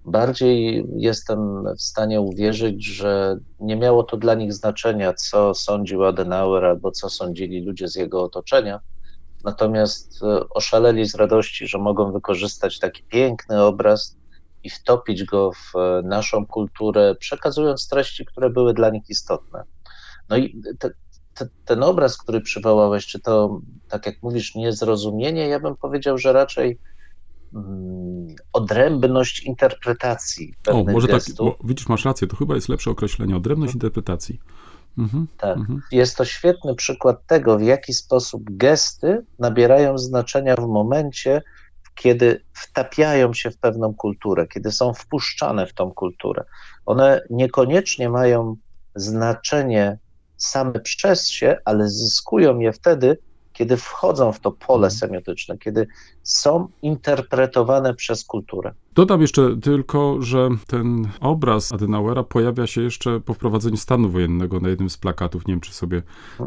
Bardziej 0.10 0.86
jestem 0.96 1.64
w 1.78 1.82
stanie 1.82 2.22
uwierzyć, 2.22 2.86
że 2.86 3.38
nie 3.60 3.76
miało 3.76 4.04
to 4.04 4.18
dla 4.18 4.34
nich 4.34 4.54
znaczenia, 4.54 5.14
co 5.14 5.54
sądził 5.54 6.06
Adenauer 6.06 6.66
albo 6.66 6.92
co 6.92 7.10
sądzili 7.10 7.66
ludzie 7.66 7.88
z 7.88 7.96
jego 7.96 8.24
otoczenia. 8.24 8.80
Natomiast 9.44 10.24
e, 10.24 10.50
oszaleli 10.50 11.06
z 11.06 11.16
radości, 11.16 11.68
że 11.68 11.78
mogą 11.78 12.12
wykorzystać 12.12 12.80
taki 12.80 13.04
piękny 13.04 13.64
obraz 13.64 14.18
i 14.64 14.70
wtopić 14.70 15.24
go 15.24 15.52
w 15.52 15.76
e, 15.76 16.02
naszą 16.04 16.46
kulturę, 16.46 17.16
przekazując 17.20 17.88
treści, 17.88 18.26
które 18.26 18.50
były 18.50 18.74
dla 18.74 18.90
nich 18.90 19.10
istotne. 19.10 19.64
No 20.30 20.38
i 20.38 20.62
te, 20.80 20.90
te, 21.34 21.48
ten 21.66 21.84
obraz, 21.84 22.18
który 22.18 22.42
przywołałeś, 22.42 23.08
czy 23.08 23.20
to, 23.20 23.62
tak 23.90 24.06
jak 24.06 24.16
mówisz, 24.24 24.56
niezrozumienie, 24.56 25.48
ja 25.48 25.60
bym 25.60 25.76
powiedział, 25.76 26.18
że 26.18 26.34
raczej 26.34 26.80
odrębność 28.54 29.40
interpretacji 29.40 30.54
O, 30.68 30.84
może 30.84 31.08
tak, 31.08 31.16
gestów. 31.16 31.38
bo 31.38 31.58
widzisz, 31.64 31.90
masz 31.90 32.06
rację, 32.06 32.28
to 32.28 32.38
chyba 32.38 32.56
jest 32.56 32.70
lepsze 32.70 32.92
określenie, 32.92 33.36
odrębność 33.38 33.74
interpretacji. 33.74 34.40
Mhm. 34.98 35.28
Tak. 35.38 35.58
Mhm. 35.58 35.82
Jest 35.92 36.18
to 36.18 36.26
świetny 36.26 36.76
przykład 36.76 37.26
tego, 37.28 37.58
w 37.58 37.62
jaki 37.62 37.94
sposób 37.94 38.44
gesty 38.46 39.26
nabierają 39.40 39.98
znaczenia 39.98 40.56
w 40.56 40.68
momencie, 40.68 41.42
kiedy 41.96 42.46
wtapiają 42.54 43.34
się 43.34 43.52
w 43.52 43.58
pewną 43.58 43.94
kulturę, 43.94 44.48
kiedy 44.48 44.72
są 44.72 44.94
wpuszczane 44.94 45.68
w 45.68 45.74
tą 45.74 45.92
kulturę. 45.92 46.44
One 46.86 47.22
niekoniecznie 47.30 48.10
mają 48.10 48.56
znaczenie 48.96 49.98
same 50.38 50.80
przez 50.80 51.30
się, 51.30 51.58
ale 51.66 51.90
zyskują 51.90 52.60
je 52.60 52.74
wtedy, 52.74 53.18
kiedy 53.60 53.78
wchodzą 53.78 54.32
w 54.32 54.40
to 54.40 54.52
pole 54.52 54.92
semiotyczne, 54.92 55.58
kiedy 55.58 55.88
są 56.24 56.68
interpretowane 56.82 57.94
przez 57.94 58.24
kulturę. 58.24 58.74
Dodam 58.96 59.22
jeszcze 59.22 59.58
tylko, 59.62 60.22
że 60.22 60.50
ten 60.68 61.08
obraz 61.20 61.74
Adenauera 61.74 62.24
pojawia 62.24 62.68
się 62.68 62.82
jeszcze 62.82 63.20
po 63.20 63.34
wprowadzeniu 63.34 63.78
stanu 63.78 64.10
wojennego 64.10 64.60
na 64.60 64.70
jednym 64.70 64.90
z 64.90 64.98
plakatów. 64.98 65.48
Nie 65.48 65.54
wiem, 65.54 65.62
czy 65.62 65.74
sobie 65.74 66.02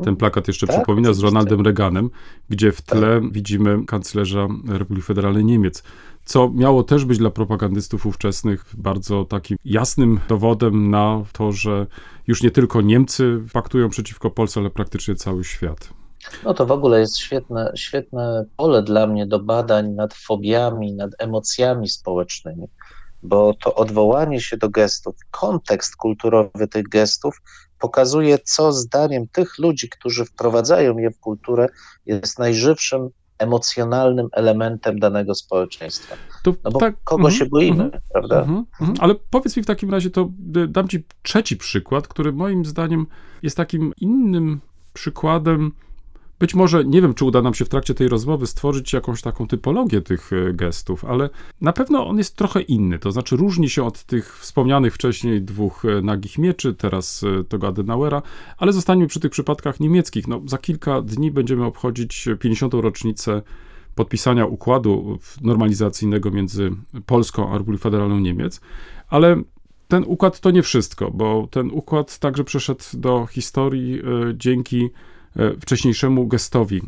ten 0.04 0.16
plakat 0.16 0.48
jeszcze 0.48 0.66
Tak, 0.66 0.76
przypomina 0.76 1.12
z. 1.12 1.20
Ronaldem 1.20 1.60
Reaganem, 1.60 2.10
gdzie 2.48 2.72
w 2.72 2.82
tle 2.82 3.20
widzimy 3.30 3.86
kanclerza 3.86 4.48
Republiki 4.68 5.06
Federalnej 5.06 5.44
Niemiec. 5.44 5.82
Co 6.24 6.50
miało 6.54 6.82
też 6.82 7.04
być 7.04 7.18
dla 7.18 7.30
propagandystów 7.30 8.06
ówczesnych 8.06 8.64
bardzo 8.78 9.24
takim 9.24 9.58
jasnym 9.64 10.20
dowodem 10.28 10.90
na 10.90 11.24
to, 11.32 11.52
że 11.52 11.86
już 12.26 12.42
nie 12.42 12.50
tylko 12.50 12.80
Niemcy 12.80 13.40
paktują 13.52 13.88
przeciwko 13.88 14.30
Polsce, 14.30 14.60
ale 14.60 14.70
praktycznie 14.70 15.14
cały 15.14 15.44
świat. 15.44 16.01
No 16.44 16.54
to 16.54 16.66
w 16.66 16.70
ogóle 16.70 17.00
jest 17.00 17.18
świetne, 17.18 17.72
świetne 17.76 18.44
pole 18.56 18.82
dla 18.82 19.06
mnie 19.06 19.26
do 19.26 19.38
badań 19.38 19.90
nad 19.90 20.14
fobiami, 20.14 20.94
nad 20.94 21.10
emocjami 21.18 21.88
społecznymi, 21.88 22.66
bo 23.22 23.54
to 23.54 23.74
odwołanie 23.74 24.40
się 24.40 24.56
do 24.56 24.70
gestów, 24.70 25.16
kontekst 25.30 25.96
kulturowy 25.96 26.68
tych 26.68 26.88
gestów 26.88 27.42
pokazuje, 27.78 28.38
co 28.38 28.72
zdaniem 28.72 29.28
tych 29.28 29.58
ludzi, 29.58 29.88
którzy 29.88 30.24
wprowadzają 30.24 30.98
je 30.98 31.10
w 31.10 31.20
kulturę, 31.20 31.68
jest 32.06 32.38
najżywszym 32.38 33.08
emocjonalnym 33.38 34.28
elementem 34.32 34.98
danego 34.98 35.34
społeczeństwa. 35.34 36.16
To 36.44 36.54
No 36.64 36.70
bo 36.70 36.78
tak- 36.78 36.94
kogo 37.04 37.28
mhm, 37.28 37.38
się 37.38 37.46
boimy, 37.46 37.84
mhm. 37.84 38.02
prawda? 38.12 38.40
Mhm. 38.40 38.64
Ale 39.00 39.14
powiedz 39.30 39.56
mi 39.56 39.62
w 39.62 39.66
takim 39.66 39.90
razie, 39.90 40.10
to 40.10 40.30
y, 40.56 40.68
dam 40.68 40.88
ci 40.88 41.04
trzeci 41.22 41.56
przykład, 41.56 42.08
który 42.08 42.32
moim 42.32 42.64
zdaniem 42.64 43.06
jest 43.42 43.56
takim 43.56 43.92
innym 44.00 44.60
przykładem. 44.92 45.72
Być 46.42 46.54
może, 46.54 46.84
nie 46.84 47.02
wiem, 47.02 47.14
czy 47.14 47.24
uda 47.24 47.42
nam 47.42 47.54
się 47.54 47.64
w 47.64 47.68
trakcie 47.68 47.94
tej 47.94 48.08
rozmowy 48.08 48.46
stworzyć 48.46 48.92
jakąś 48.92 49.22
taką 49.22 49.46
typologię 49.46 50.00
tych 50.00 50.32
y, 50.32 50.52
gestów, 50.54 51.04
ale 51.04 51.30
na 51.60 51.72
pewno 51.72 52.08
on 52.08 52.18
jest 52.18 52.36
trochę 52.36 52.60
inny. 52.60 52.98
To 52.98 53.12
znaczy, 53.12 53.36
różni 53.36 53.70
się 53.70 53.84
od 53.84 54.04
tych 54.04 54.38
wspomnianych 54.38 54.94
wcześniej 54.94 55.42
dwóch 55.42 55.84
y, 55.84 56.02
nagich 56.02 56.38
mieczy, 56.38 56.74
teraz 56.74 57.22
y, 57.22 57.44
tego 57.48 57.66
Adenauera, 57.68 58.22
ale 58.58 58.72
zostańmy 58.72 59.06
przy 59.06 59.20
tych 59.20 59.30
przypadkach 59.30 59.80
niemieckich. 59.80 60.28
No, 60.28 60.42
za 60.46 60.58
kilka 60.58 61.02
dni 61.02 61.30
będziemy 61.30 61.64
obchodzić 61.64 62.28
50. 62.40 62.74
rocznicę 62.74 63.42
podpisania 63.94 64.46
układu 64.46 65.18
normalizacyjnego 65.40 66.30
między 66.30 66.70
Polską 67.06 67.52
a 67.52 67.58
Republiką 67.58 67.82
Federalną 67.82 68.18
Niemiec, 68.18 68.60
ale 69.08 69.42
ten 69.88 70.04
układ 70.06 70.40
to 70.40 70.50
nie 70.50 70.62
wszystko, 70.62 71.10
bo 71.10 71.48
ten 71.50 71.70
układ 71.70 72.18
także 72.18 72.44
przeszedł 72.44 72.84
do 72.94 73.26
historii 73.26 73.98
e, 73.98 74.02
dzięki 74.34 74.84
e, 74.84 75.11
wcześniejszemu 75.60 76.26
gestowi 76.26 76.76
e, 76.76 76.82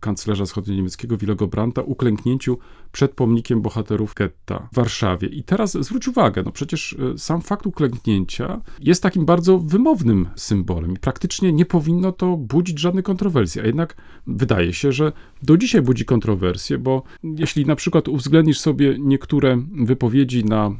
kanclerza 0.00 0.44
wschodnio-niemieckiego 0.44 1.16
Willego 1.16 1.46
Brandta, 1.46 1.82
uklęknięciu 1.82 2.58
przed 2.92 3.12
pomnikiem 3.12 3.62
bohaterów 3.62 4.14
getta 4.14 4.68
w 4.72 4.76
Warszawie. 4.76 5.28
I 5.28 5.42
teraz 5.42 5.72
zwróć 5.72 6.08
uwagę, 6.08 6.42
no 6.42 6.52
przecież 6.52 6.96
e, 7.14 7.18
sam 7.18 7.42
fakt 7.42 7.66
uklęknięcia 7.66 8.60
jest 8.80 9.02
takim 9.02 9.24
bardzo 9.24 9.58
wymownym 9.58 10.28
symbolem 10.36 10.92
i 10.92 10.98
praktycznie 10.98 11.52
nie 11.52 11.66
powinno 11.66 12.12
to 12.12 12.36
budzić 12.36 12.78
żadnej 12.78 13.02
kontrowersji, 13.02 13.60
a 13.60 13.66
jednak 13.66 13.96
wydaje 14.26 14.72
się, 14.72 14.92
że 14.92 15.12
do 15.42 15.56
dzisiaj 15.56 15.82
budzi 15.82 16.04
kontrowersje, 16.04 16.78
bo 16.78 17.02
jeśli 17.22 17.66
na 17.66 17.76
przykład 17.76 18.08
uwzględnisz 18.08 18.60
sobie 18.60 18.96
niektóre 18.98 19.62
wypowiedzi 19.84 20.44
na, 20.44 20.66
e, 20.66 20.72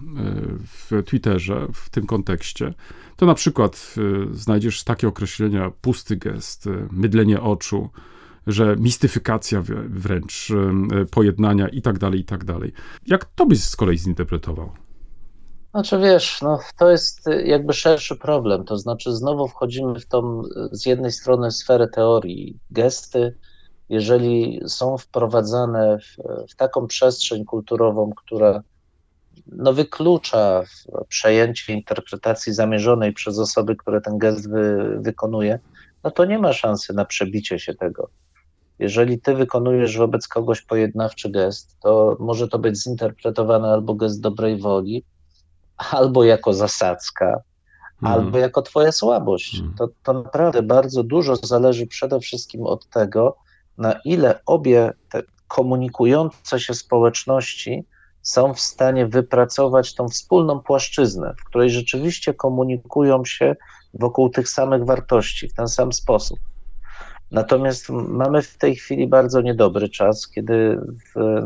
w 0.66 1.02
Twitterze 1.04 1.68
w 1.72 1.90
tym 1.90 2.06
kontekście, 2.06 2.74
to 3.16 3.26
na 3.26 3.34
przykład 3.34 3.94
e, 3.98 4.34
znajdziesz 4.34 4.84
takie 4.84 5.08
określenia 5.08 5.70
pusty 5.80 6.16
gest, 6.16 6.66
e, 6.66 6.88
mydlenie 6.90 7.40
oczu, 7.40 7.90
że 8.46 8.76
mistyfikacja 8.76 9.62
wrę- 9.62 9.88
wręcz 9.88 10.50
e, 10.50 11.04
pojednania 11.04 11.68
i 11.68 11.82
tak 11.82 11.98
dalej, 11.98 12.20
i 12.20 12.24
tak 12.24 12.44
dalej. 12.44 12.72
Jak 13.06 13.24
to 13.24 13.46
byś 13.46 13.64
z 13.64 13.76
kolei 13.76 13.98
zinterpretował? 13.98 14.70
Znaczy 15.76 15.98
wiesz, 15.98 16.42
no, 16.42 16.58
to 16.78 16.90
jest 16.90 17.28
y, 17.28 17.42
jakby 17.46 17.72
szerszy 17.72 18.16
problem, 18.16 18.64
to 18.64 18.76
znaczy 18.78 19.12
znowu 19.12 19.48
wchodzimy 19.48 20.00
w 20.00 20.06
tą 20.06 20.42
y, 20.42 20.68
z 20.72 20.86
jednej 20.86 21.12
strony 21.12 21.50
sferę 21.50 21.88
teorii. 21.88 22.58
Gesty, 22.70 23.36
jeżeli 23.88 24.60
są 24.66 24.98
wprowadzane 24.98 25.98
w, 25.98 26.16
w 26.52 26.56
taką 26.56 26.86
przestrzeń 26.86 27.44
kulturową, 27.44 28.10
która 28.16 28.62
no, 29.52 29.72
wyklucza 29.72 30.62
przejęcie 31.08 31.72
interpretacji 31.72 32.52
zamierzonej 32.52 33.12
przez 33.12 33.38
osoby, 33.38 33.76
które 33.76 34.00
ten 34.00 34.18
gest 34.18 34.50
wy, 34.50 34.96
wykonuje, 35.00 35.58
no 36.04 36.10
to 36.10 36.24
nie 36.24 36.38
ma 36.38 36.52
szansy 36.52 36.94
na 36.94 37.04
przebicie 37.04 37.58
się 37.58 37.74
tego. 37.74 38.08
Jeżeli 38.78 39.20
ty 39.20 39.34
wykonujesz 39.34 39.98
wobec 39.98 40.28
kogoś 40.28 40.62
pojednawczy 40.62 41.30
gest, 41.30 41.76
to 41.80 42.16
może 42.20 42.48
to 42.48 42.58
być 42.58 42.82
zinterpretowane 42.82 43.68
albo 43.68 43.94
gest 43.94 44.20
dobrej 44.20 44.60
woli, 44.60 45.04
albo 45.76 46.24
jako 46.24 46.52
zasadzka, 46.52 47.40
albo 48.02 48.38
jako 48.38 48.62
twoja 48.62 48.92
słabość. 48.92 49.54
Mhm. 49.54 49.74
To, 49.74 49.88
to 50.02 50.12
naprawdę 50.12 50.62
bardzo 50.62 51.02
dużo 51.02 51.36
zależy 51.36 51.86
przede 51.86 52.20
wszystkim 52.20 52.66
od 52.66 52.88
tego, 52.88 53.36
na 53.78 54.00
ile 54.04 54.40
obie 54.46 54.92
te 55.10 55.22
komunikujące 55.48 56.60
się 56.60 56.74
społeczności 56.74 57.84
są 58.26 58.54
w 58.54 58.60
stanie 58.60 59.06
wypracować 59.06 59.94
tą 59.94 60.08
wspólną 60.08 60.60
płaszczyznę, 60.60 61.34
w 61.38 61.44
której 61.44 61.70
rzeczywiście 61.70 62.34
komunikują 62.34 63.24
się 63.24 63.56
wokół 63.94 64.30
tych 64.30 64.48
samych 64.48 64.84
wartości 64.84 65.48
w 65.48 65.54
ten 65.54 65.68
sam 65.68 65.92
sposób. 65.92 66.38
Natomiast 67.30 67.88
mamy 67.90 68.42
w 68.42 68.58
tej 68.58 68.76
chwili 68.76 69.06
bardzo 69.06 69.40
niedobry 69.40 69.88
czas, 69.88 70.28
kiedy 70.28 70.80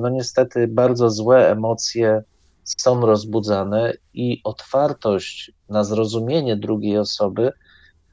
no 0.00 0.08
niestety 0.08 0.68
bardzo 0.68 1.10
złe 1.10 1.50
emocje 1.50 2.22
są 2.64 3.06
rozbudzane 3.06 3.92
i 4.14 4.40
otwartość 4.44 5.52
na 5.68 5.84
zrozumienie 5.84 6.56
drugiej 6.56 6.98
osoby, 6.98 7.52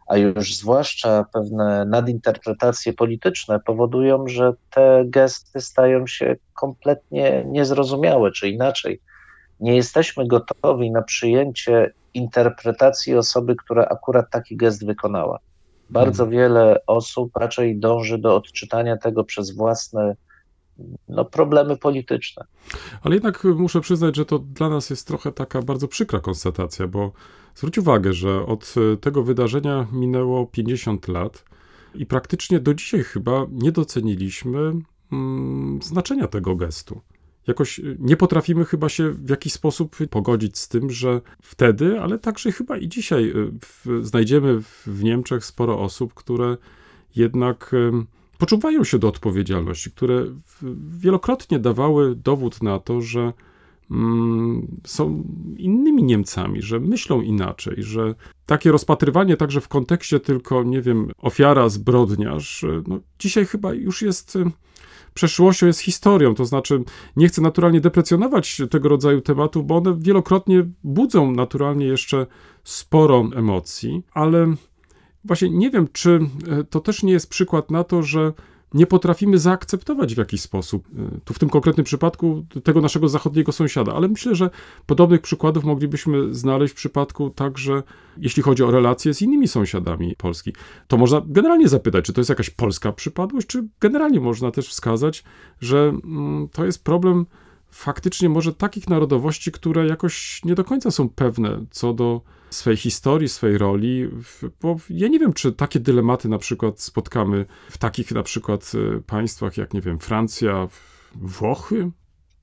a 0.08 0.18
już 0.18 0.56
zwłaszcza 0.56 1.26
pewne 1.34 1.86
nadinterpretacje 1.86 2.94
polityczne 2.94 3.60
powodują, 3.60 4.28
że 4.28 4.54
te 4.70 5.04
gesty 5.06 5.62
stają 5.62 6.08
się 6.08 6.36
kompletnie 6.54 7.44
niezrozumiałe, 7.48 8.32
czy 8.32 8.50
inaczej. 8.50 9.02
Nie 9.60 9.76
jesteśmy 9.76 10.28
gotowi 10.28 10.92
na 10.92 11.02
przyjęcie 11.02 11.94
interpretacji 12.14 13.16
osoby, 13.16 13.56
która 13.56 13.86
akurat 13.86 14.30
taki 14.32 14.58
gest 14.58 14.86
wykonała. 14.86 15.40
Bardzo 15.90 16.28
wiele 16.28 16.86
osób 16.88 17.38
raczej 17.38 17.80
dąży 17.80 18.18
do 18.18 18.36
odczytania 18.36 18.98
tego 18.98 19.24
przez 19.24 19.52
własne 19.52 20.16
no, 21.10 21.26
problemy 21.26 21.78
polityczne. 21.78 22.46
Ale 23.02 23.16
jednak 23.16 23.44
muszę 23.44 23.82
przyznać, 23.82 24.16
że 24.16 24.26
to 24.26 24.40
dla 24.40 24.70
nas 24.70 24.90
jest 24.90 25.08
trochę 25.08 25.32
taka 25.32 25.62
bardzo 25.62 25.88
przykra 25.88 26.20
konstatacja, 26.20 26.88
bo 26.88 27.12
zwróć 27.56 27.78
uwagę, 27.78 28.14
że 28.14 28.46
od 28.46 28.76
e, 28.94 28.98
tego 28.98 29.24
wydarzenia 29.24 29.88
minęło 29.92 30.46
50 30.46 31.08
lat 31.08 31.46
i 31.96 32.06
praktycznie 32.06 32.60
do 32.60 32.74
dzisiaj 32.74 33.04
chyba 33.04 33.46
nie 33.52 33.72
doceniliśmy 33.72 34.74
mm, 35.12 35.80
znaczenia 35.82 36.28
tego 36.28 36.56
gestu. 36.56 37.02
Jakoś 37.48 37.80
e, 37.80 37.84
nie 38.00 38.18
potrafimy 38.18 38.66
chyba 38.66 38.90
się 38.90 39.10
w 39.10 39.30
jakiś 39.30 39.54
sposób 39.54 39.98
pogodzić 40.10 40.58
z 40.58 40.68
tym, 40.68 40.90
że 40.90 41.22
wtedy, 41.42 42.00
ale 42.02 42.20
także 42.20 42.52
chyba 42.52 42.78
i 42.78 42.88
dzisiaj 42.88 43.30
e, 43.30 43.34
w, 43.62 44.06
znajdziemy 44.06 44.62
w, 44.62 44.84
w 44.88 45.04
Niemczech 45.04 45.46
sporo 45.46 45.80
osób, 45.80 46.14
które 46.14 46.58
jednak 47.16 47.72
poczuwają 48.38 48.84
się 48.84 49.00
do 49.00 49.08
odpowiedzialności, 49.08 49.92
które 49.92 50.26
wielokrotnie 50.98 51.60
dawały 51.60 52.16
dowód 52.16 52.64
na 52.64 52.80
to, 52.80 53.02
że 53.02 53.34
mm, 53.92 54.68
są 54.86 55.24
innymi 55.58 56.04
Niemcami, 56.04 56.62
że 56.62 56.80
myślą 56.80 57.22
inaczej, 57.22 57.76
że 57.78 58.16
takie 58.46 58.72
rozpatrywanie 58.72 59.38
także 59.38 59.62
w 59.62 59.68
kontekście 59.68 60.20
tylko, 60.20 60.64
nie 60.64 60.82
wiem, 60.82 61.12
ofiara, 61.18 61.70
zbrodniarz, 61.70 62.66
no, 62.88 63.00
dzisiaj 63.20 63.46
chyba 63.46 63.74
już 63.74 64.02
jest 64.02 64.36
e, 64.36 64.52
przeszłością, 65.14 65.68
jest 65.68 65.80
historią. 65.80 66.36
To 66.36 66.46
znaczy, 66.46 66.84
nie 67.16 67.28
chcę 67.28 67.42
naturalnie 67.42 67.82
deprecjonować 67.82 68.62
tego 68.70 68.90
rodzaju 68.90 69.22
tematów, 69.22 69.66
bo 69.66 69.78
one 69.78 69.96
wielokrotnie 70.00 70.66
budzą 70.84 71.32
naturalnie 71.32 71.86
jeszcze 71.86 72.28
sporo 72.64 73.30
emocji, 73.36 74.04
ale 74.14 74.56
właśnie 75.28 75.50
nie 75.50 75.70
wiem, 75.70 75.88
czy 75.94 76.20
e, 76.48 76.64
to 76.64 76.80
też 76.80 77.04
nie 77.04 77.12
jest 77.14 77.30
przykład 77.30 77.72
na 77.72 77.84
to, 77.84 78.04
że 78.04 78.34
nie 78.74 78.88
potrafimy 78.88 79.38
zaakceptować 79.38 80.16
w 80.16 80.18
jakiś 80.18 80.42
sposób, 80.42 80.88
y, 80.88 81.22
tu 81.26 81.34
w 81.34 81.40
tym 81.40 81.50
konkretnym 81.50 81.84
przypadku, 81.84 82.46
tego 82.64 82.82
naszego 82.82 83.10
zachodniego 83.10 83.52
sąsiada. 83.52 83.94
Ale 83.94 84.08
myślę, 84.08 84.36
że 84.36 84.50
podobnych 84.86 85.22
przykładów 85.22 85.64
moglibyśmy 85.64 86.34
znaleźć 86.34 86.74
w 86.74 86.78
przypadku 86.78 87.30
także, 87.30 87.84
jeśli 88.18 88.44
chodzi 88.44 88.64
o 88.64 88.72
relacje 88.72 89.14
z 89.14 89.22
innymi 89.22 89.48
sąsiadami 89.48 90.16
Polski. 90.18 90.54
To 90.88 90.98
można 90.98 91.22
generalnie 91.26 91.68
zapytać, 91.68 92.06
czy 92.06 92.14
to 92.14 92.22
jest 92.22 92.30
jakaś 92.30 92.50
polska 92.50 92.92
przypadłość, 92.92 93.48
czy 93.48 93.68
generalnie 93.80 94.20
można 94.20 94.52
też 94.52 94.70
wskazać, 94.70 95.24
że 95.62 95.78
mm, 96.04 96.48
to 96.52 96.66
jest 96.66 96.84
problem 96.84 97.26
faktycznie 97.70 98.30
może 98.30 98.54
takich 98.54 98.90
narodowości, 98.90 99.52
które 99.52 99.88
jakoś 99.88 100.42
nie 100.46 100.56
do 100.56 100.64
końca 100.64 100.92
są 100.92 101.10
pewne 101.10 101.66
co 101.72 101.94
do 101.94 102.22
swej 102.50 102.78
historii, 102.78 103.30
swej 103.30 103.58
roli, 103.58 104.10
bo 104.62 104.76
ja 104.90 105.08
nie 105.08 105.20
wiem, 105.20 105.34
czy 105.34 105.54
takie 105.54 105.80
dylematy 105.80 106.30
na 106.30 106.38
przykład 106.38 106.82
spotkamy 106.82 107.46
w 107.70 107.78
takich 107.78 108.12
na 108.12 108.24
przykład 108.24 108.72
e, 108.98 109.02
państwach 109.02 109.58
jak, 109.58 109.74
nie 109.74 109.82
wiem, 109.82 110.00
Francja, 110.00 110.68
Włochy. 111.16 111.92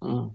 Mm. 0.02 0.30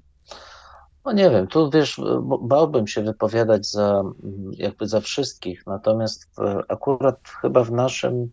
No 1.05 1.11
nie 1.11 1.29
wiem, 1.29 1.47
tu 1.47 1.69
wiesz, 1.69 2.01
bo- 2.21 2.37
bałbym 2.37 2.87
się 2.87 3.03
wypowiadać 3.03 3.71
za, 3.71 4.03
jakby 4.51 4.87
za 4.87 5.01
wszystkich, 5.01 5.67
natomiast 5.67 6.29
w, 6.37 6.39
akurat 6.67 7.19
chyba 7.41 7.63
w 7.63 7.71
naszym 7.71 8.31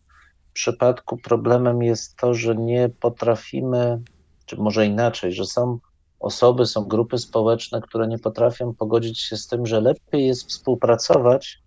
przypadku 0.53 1.17
problemem 1.17 1.83
jest 1.83 2.17
to, 2.17 2.35
że 2.35 2.57
nie 2.57 2.89
potrafimy, 3.01 4.03
czy 4.47 4.57
może 4.57 4.87
inaczej, 4.87 5.33
że 5.33 5.45
są 5.45 5.79
osoby, 6.21 6.67
są 6.67 6.85
grupy 6.85 7.19
społeczne, 7.19 7.81
które 7.81 8.09
nie 8.09 8.19
potrafią 8.19 8.75
pogodzić 8.75 9.21
się 9.21 9.37
z 9.37 9.47
tym, 9.47 9.67
że 9.67 9.81
lepiej 9.81 10.27
jest 10.27 10.49
współpracować, 10.49 11.63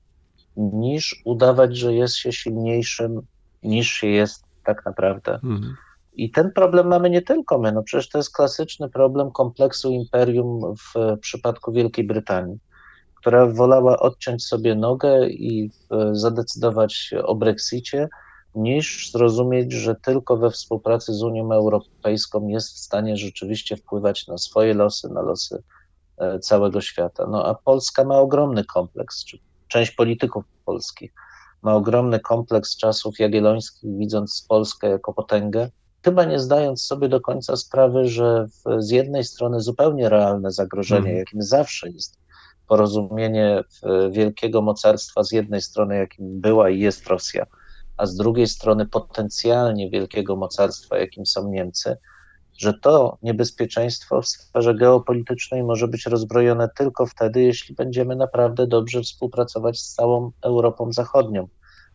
niż 0.58 1.22
udawać, 1.26 1.78
że 1.78 1.94
jest 1.94 2.16
się 2.16 2.32
silniejszym, 2.32 3.22
niż 3.64 3.88
się 3.92 4.08
jest 4.08 4.44
tak 4.66 4.86
naprawdę. 4.86 5.34
Mhm. 5.34 5.76
I 6.14 6.32
ten 6.32 6.52
problem 6.52 6.88
mamy 6.88 7.10
nie 7.10 7.22
tylko 7.22 7.60
my, 7.60 7.72
no 7.72 7.84
przecież 7.84 8.10
to 8.10 8.18
jest 8.18 8.34
klasyczny 8.34 8.90
problem 8.90 9.32
kompleksu 9.32 9.92
imperium 9.92 10.76
w 10.76 11.18
przypadku 11.22 11.72
Wielkiej 11.72 12.08
Brytanii, 12.08 12.58
która 13.16 13.46
wolała 13.46 14.00
odciąć 14.00 14.46
sobie 14.46 14.76
nogę 14.76 15.30
i 15.30 15.72
e, 15.92 16.16
zadecydować 16.16 17.14
o 17.24 17.36
Brexicie, 17.36 18.08
niż 18.56 19.12
zrozumieć, 19.12 19.74
że 19.74 19.96
tylko 19.96 20.38
we 20.38 20.52
współpracy 20.52 21.14
z 21.14 21.24
Unią 21.24 21.54
Europejską 21.54 22.48
jest 22.48 22.76
w 22.76 22.78
stanie 22.78 23.18
rzeczywiście 23.18 23.78
wpływać 23.78 24.28
na 24.28 24.38
swoje 24.38 24.74
losy, 24.74 25.10
na 25.10 25.22
losy 25.22 25.64
e, 26.18 26.40
całego 26.40 26.82
świata. 26.82 27.28
No 27.32 27.46
a 27.46 27.56
Polska 27.56 28.04
ma 28.04 28.18
ogromny 28.18 28.64
kompleks, 28.64 29.26
czy 29.26 29.38
część 29.68 29.92
polityków 29.92 30.44
polskich 30.66 31.14
ma 31.62 31.76
ogromny 31.76 32.20
kompleks 32.20 32.78
czasów 32.78 33.20
jagiellońskich, 33.20 33.98
widząc 33.98 34.46
Polskę 34.50 34.90
jako 34.90 35.14
potęgę, 35.14 35.70
chyba 36.06 36.26
nie 36.26 36.40
zdając 36.40 36.84
sobie 36.84 37.10
do 37.10 37.22
końca 37.22 37.56
sprawy, 37.56 38.08
że 38.08 38.48
w, 38.48 38.84
z 38.84 38.90
jednej 38.90 39.24
strony 39.24 39.62
zupełnie 39.62 40.10
realne 40.10 40.52
zagrożenie, 40.52 41.00
Mhm. 41.00 41.18
jakim 41.18 41.42
zawsze 41.42 41.90
jest 41.90 42.20
porozumienie 42.68 43.64
w, 43.70 44.12
wielkiego 44.12 44.62
mocarstwa 44.62 45.24
z 45.24 45.32
jednej 45.32 45.62
strony, 45.62 45.98
jakim 45.98 46.42
była 46.42 46.70
i 46.70 46.80
jest 46.80 47.08
Rosja, 47.08 47.46
a 48.00 48.06
z 48.06 48.16
drugiej 48.16 48.48
strony 48.48 48.86
potencjalnie 48.86 49.90
wielkiego 49.90 50.36
mocarstwa, 50.36 50.98
jakim 50.98 51.26
są 51.26 51.50
Niemcy, 51.50 51.98
że 52.58 52.74
to 52.74 53.18
niebezpieczeństwo 53.24 54.22
w 54.22 54.28
sferze 54.28 54.76
geopolitycznej 54.76 55.64
może 55.64 55.88
być 55.88 56.06
rozbrojone 56.06 56.70
tylko 56.78 57.06
wtedy, 57.06 57.42
jeśli 57.42 57.76
będziemy 57.76 58.16
naprawdę 58.16 58.68
dobrze 58.68 59.02
współpracować 59.02 59.80
z 59.80 59.94
całą 59.94 60.32
Europą 60.42 60.94
Zachodnią. 60.94 61.48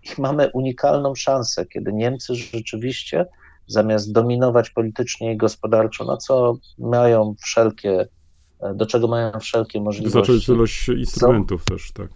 I 0.02 0.20
mamy 0.20 0.50
unikalną 0.54 1.14
szansę, 1.14 1.66
kiedy 1.66 1.92
Niemcy 1.92 2.34
rzeczywiście 2.34 3.26
zamiast 3.66 4.12
dominować 4.12 4.70
politycznie 4.70 5.32
i 5.32 5.36
gospodarczo, 5.36 6.04
na 6.04 6.16
co 6.16 6.56
mają 6.78 7.34
wszelkie, 7.42 8.08
do 8.74 8.86
czego 8.86 9.08
mają 9.08 9.40
wszelkie 9.40 9.80
możliwości. 9.80 10.52
ilość 10.52 10.88
instrumentów 10.88 11.64
też, 11.64 11.92
tak. 11.92 12.08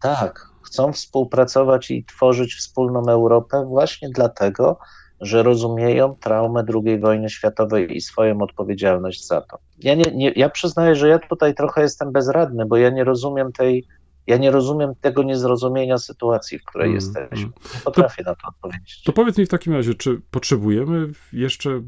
Tak, 0.00 0.50
chcą 0.68 0.92
współpracować 0.92 1.90
i 1.90 2.04
tworzyć 2.04 2.54
wspólną 2.54 3.02
Europę 3.08 3.64
właśnie 3.68 4.08
dlatego, 4.14 4.78
że 5.20 5.42
rozumieją 5.42 6.16
traumę 6.20 6.64
II 6.84 6.98
wojny 7.00 7.30
światowej 7.30 7.96
i 7.96 8.00
swoją 8.00 8.38
odpowiedzialność 8.42 9.26
za 9.26 9.40
to. 9.40 9.58
Ja, 9.78 9.94
nie, 9.94 10.04
nie, 10.14 10.32
ja 10.36 10.48
przyznaję, 10.48 10.96
że 10.96 11.08
ja 11.08 11.18
tutaj 11.18 11.54
trochę 11.54 11.82
jestem 11.82 12.12
bezradny, 12.12 12.66
bo 12.66 12.76
ja 12.76 12.90
nie 12.90 13.04
rozumiem 13.04 13.52
tej, 13.52 13.84
ja 14.26 14.36
nie 14.36 14.50
rozumiem 14.50 14.92
tego 15.00 15.22
niezrozumienia 15.22 15.98
sytuacji, 15.98 16.58
w 16.58 16.64
której 16.64 16.86
Mm, 16.86 16.94
jesteśmy. 16.94 17.38
mm. 17.38 17.52
Nie 17.74 17.80
potrafię 17.84 18.22
na 18.22 18.34
to 18.34 18.48
odpowiedzieć. 18.48 19.02
To 19.02 19.12
powiedz 19.12 19.38
mi 19.38 19.46
w 19.46 19.48
takim 19.48 19.72
razie, 19.72 19.94
czy 19.94 20.20
potrzebujemy 20.30 21.08
jeszcze 21.32 21.70
y, 21.70 21.82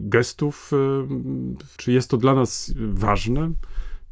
gestów, 0.00 0.70
y, 0.72 0.76
czy 1.76 1.92
jest 1.92 2.10
to 2.10 2.16
dla 2.16 2.34
nas 2.34 2.74
ważne? 2.92 3.50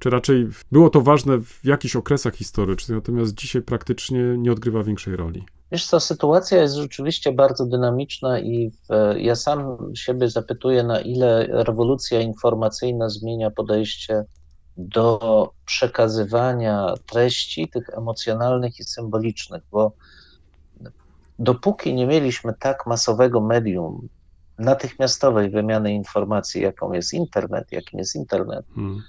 Czy 0.02 0.10
raczej 0.10 0.48
było 0.72 0.90
to 0.90 1.00
ważne 1.00 1.38
w 1.40 1.64
jakichś 1.64 1.96
okresach 1.96 2.34
historycznych, 2.34 2.96
natomiast 2.96 3.34
dzisiaj 3.34 3.62
praktycznie 3.62 4.18
nie 4.38 4.52
odgrywa 4.52 4.82
większej 4.82 5.16
roli? 5.16 5.44
Wiesz 5.72 5.86
co, 5.86 6.00
sytuacja 6.00 6.62
jest 6.62 6.74
rzeczywiście 6.74 7.32
bardzo 7.32 7.66
dynamiczna 7.66 8.40
i 8.40 8.70
w, 8.70 9.14
ja 9.16 9.36
sam 9.36 9.78
siebie 9.94 10.28
zapytuję, 10.28 10.82
na 10.82 11.00
ile 11.00 11.46
rewolucja 11.50 12.20
informacyjna 12.20 13.08
zmienia 13.08 13.50
podejście 13.50 14.24
do 14.76 15.50
przekazywania 15.66 16.94
treści, 17.06 17.68
tych 17.68 17.88
emocjonalnych 17.88 18.78
i 18.78 18.84
symbolicznych, 18.84 19.62
bo 19.70 19.92
dopóki 21.38 21.94
nie 21.94 22.06
mieliśmy 22.06 22.54
tak 22.58 22.86
masowego 22.86 23.40
medium 23.40 24.08
natychmiastowej 24.58 25.50
wymiany 25.50 25.94
informacji, 25.94 26.62
jaką 26.62 26.92
jest 26.92 27.14
internet, 27.14 27.72
jakim 27.72 27.98
jest 27.98 28.16
internet, 28.16 28.66
Hmm. 28.74 29.02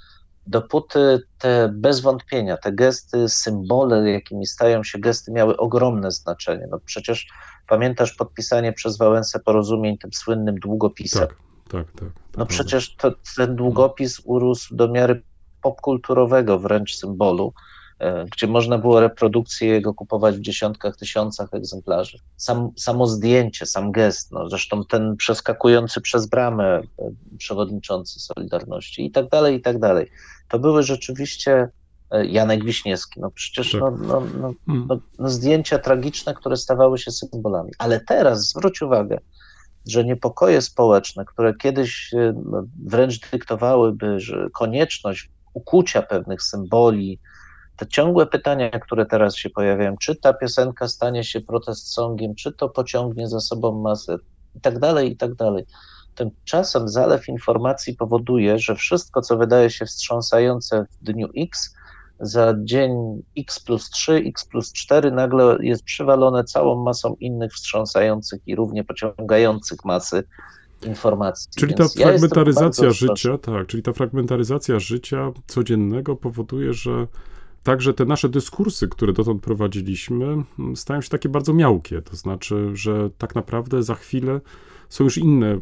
Dopóty 0.48 1.20
te 1.40 1.70
bez 1.74 2.00
wątpienia, 2.00 2.58
te 2.58 2.72
gesty, 2.72 3.30
symbole, 3.30 4.12
jakimi 4.12 4.46
stają 4.46 4.84
się 4.84 5.00
gesty, 5.00 5.32
miały 5.32 5.58
ogromne 5.58 6.12
znaczenie. 6.12 6.68
No 6.72 6.80
przecież 6.86 7.28
pamiętasz 7.68 8.14
podpisanie 8.14 8.74
przez 8.74 8.98
Wałęsę 8.98 9.40
porozumień 9.40 9.98
tym 9.98 10.14
słynnym 10.14 10.56
długopisem. 10.56 11.28
Tak, 11.28 11.38
tak, 11.70 11.92
tak. 11.92 12.00
to 12.00 12.06
No 12.06 12.12
prawda. 12.32 12.46
przecież 12.46 12.96
to, 12.96 13.12
ten 13.38 13.56
długopis 13.56 14.22
urósł 14.24 14.76
do 14.76 14.88
miary 14.88 15.24
popkulturowego 15.62 16.60
wręcz 16.60 16.96
symbolu, 16.96 17.54
gdzie 18.32 18.48
można 18.48 18.78
było 18.78 19.00
reprodukcję 19.00 19.68
jego 19.68 19.94
kupować 19.94 20.38
w 20.38 20.42
dziesiątkach, 20.42 20.98
tysiącach 20.98 21.54
egzemplarzy. 21.54 22.18
Sam, 22.38 22.70
samo 22.78 23.08
zdjęcie, 23.08 23.66
sam 23.66 23.92
gest, 23.92 24.32
no, 24.32 24.50
zresztą 24.50 24.86
ten 24.86 25.16
przeskakujący 25.18 26.02
przez 26.02 26.28
bramę 26.28 26.82
e, 27.00 27.12
przewodniczący 27.38 28.20
Solidarności 28.20 29.06
i 29.06 29.12
tak 29.12 29.30
dalej, 29.30 29.56
i 29.56 29.62
tak 29.62 29.80
dalej. 29.80 30.12
To 30.48 30.60
były 30.60 30.84
rzeczywiście 30.84 31.70
e, 32.12 32.26
Janek 32.26 32.66
Wiśniewski, 32.66 33.20
no 33.20 33.32
przecież 33.32 33.72
Tak. 33.72 33.82
no, 33.82 33.92
no, 33.92 34.24
no, 34.42 34.54
Hmm. 34.66 34.86
no, 34.90 35.00
no 35.20 35.30
zdjęcia 35.30 35.80
tragiczne, 35.80 36.34
które 36.34 36.58
stawały 36.58 36.98
się 36.98 37.12
symbolami. 37.12 37.72
Ale 37.78 38.00
teraz 38.00 38.48
zwróć 38.48 38.82
uwagę, 38.82 39.18
że 39.88 40.04
niepokoje 40.04 40.62
społeczne, 40.62 41.26
które 41.26 41.54
kiedyś 41.54 42.14
e, 42.14 42.34
wręcz 42.86 43.30
dyktowałyby, 43.32 44.20
że 44.20 44.48
konieczność 44.54 45.30
ukucia 45.54 46.02
pewnych 46.02 46.44
symboli, 46.44 47.20
te 47.78 47.88
ciągłe 47.88 48.26
pytania, 48.26 48.70
które 48.70 49.06
teraz 49.06 49.36
się 49.36 49.50
pojawiają, 49.50 49.96
czy 49.98 50.16
ta 50.16 50.34
piosenka 50.34 50.88
stanie 50.88 51.24
się 51.24 51.42
protest 51.42 51.94
songiem, 51.94 52.36
czy 52.36 52.52
to 52.52 52.70
pociągnie 52.70 53.28
za 53.28 53.40
sobą 53.40 53.82
masę, 53.82 54.18
i 54.56 54.62
tak 54.62 54.80
dalej, 54.80 55.12
i 55.12 55.18
tak 55.18 55.36
dalej. 55.36 55.66
Tymczasem 56.16 56.88
zalew 56.90 57.28
informacji 57.28 57.96
powoduje, 57.96 58.60
że 58.60 58.76
wszystko, 58.76 59.22
co 59.22 59.38
wydaje 59.38 59.70
się 59.70 59.86
wstrząsające 59.86 60.86
w 61.02 61.06
dniu 61.06 61.28
X, 61.38 61.76
za 62.20 62.54
dzień 62.64 62.92
X 63.38 63.60
plus 63.60 63.90
3, 63.90 64.14
X 64.14 64.46
plus 64.46 64.74
4 64.74 65.12
nagle 65.12 65.58
jest 65.60 65.84
przywalone 65.84 66.44
całą 66.44 66.84
masą 66.84 67.16
innych 67.20 67.54
wstrząsających 67.54 68.42
i 68.48 68.56
równie 68.56 68.84
pociągających 68.84 69.86
masy 69.86 70.24
informacji. 70.86 71.50
Czyli 71.58 71.74
ta 71.74 71.84
Więc 71.84 71.96
ja 71.96 72.12
jestem 72.12 72.30
fragmentaryzacja 72.30 72.92
życia, 72.92 73.38
tak, 73.38 73.68
czyli 73.68 73.84
ta 73.84 73.94
fragmentaryzacja 73.94 74.80
życia 74.80 75.32
codziennego 75.48 76.16
powoduje, 76.16 76.74
że 76.74 77.08
także 77.64 77.94
te 77.94 78.06
nasze 78.06 78.30
dyskursy, 78.30 78.88
które 78.88 79.14
dotąd 79.14 79.42
prowadziliśmy, 79.42 80.26
mm, 80.60 80.76
stają 80.76 81.02
się 81.02 81.10
takie 81.10 81.30
bardzo 81.30 81.54
miałkie. 81.54 82.02
To 82.02 82.16
znaczy, 82.16 82.70
że 82.74 83.10
tak 83.18 83.36
naprawdę 83.36 83.84
za 83.84 83.96
chwilę 83.96 84.42
są 84.90 85.04
już 85.04 85.18
inne 85.18 85.58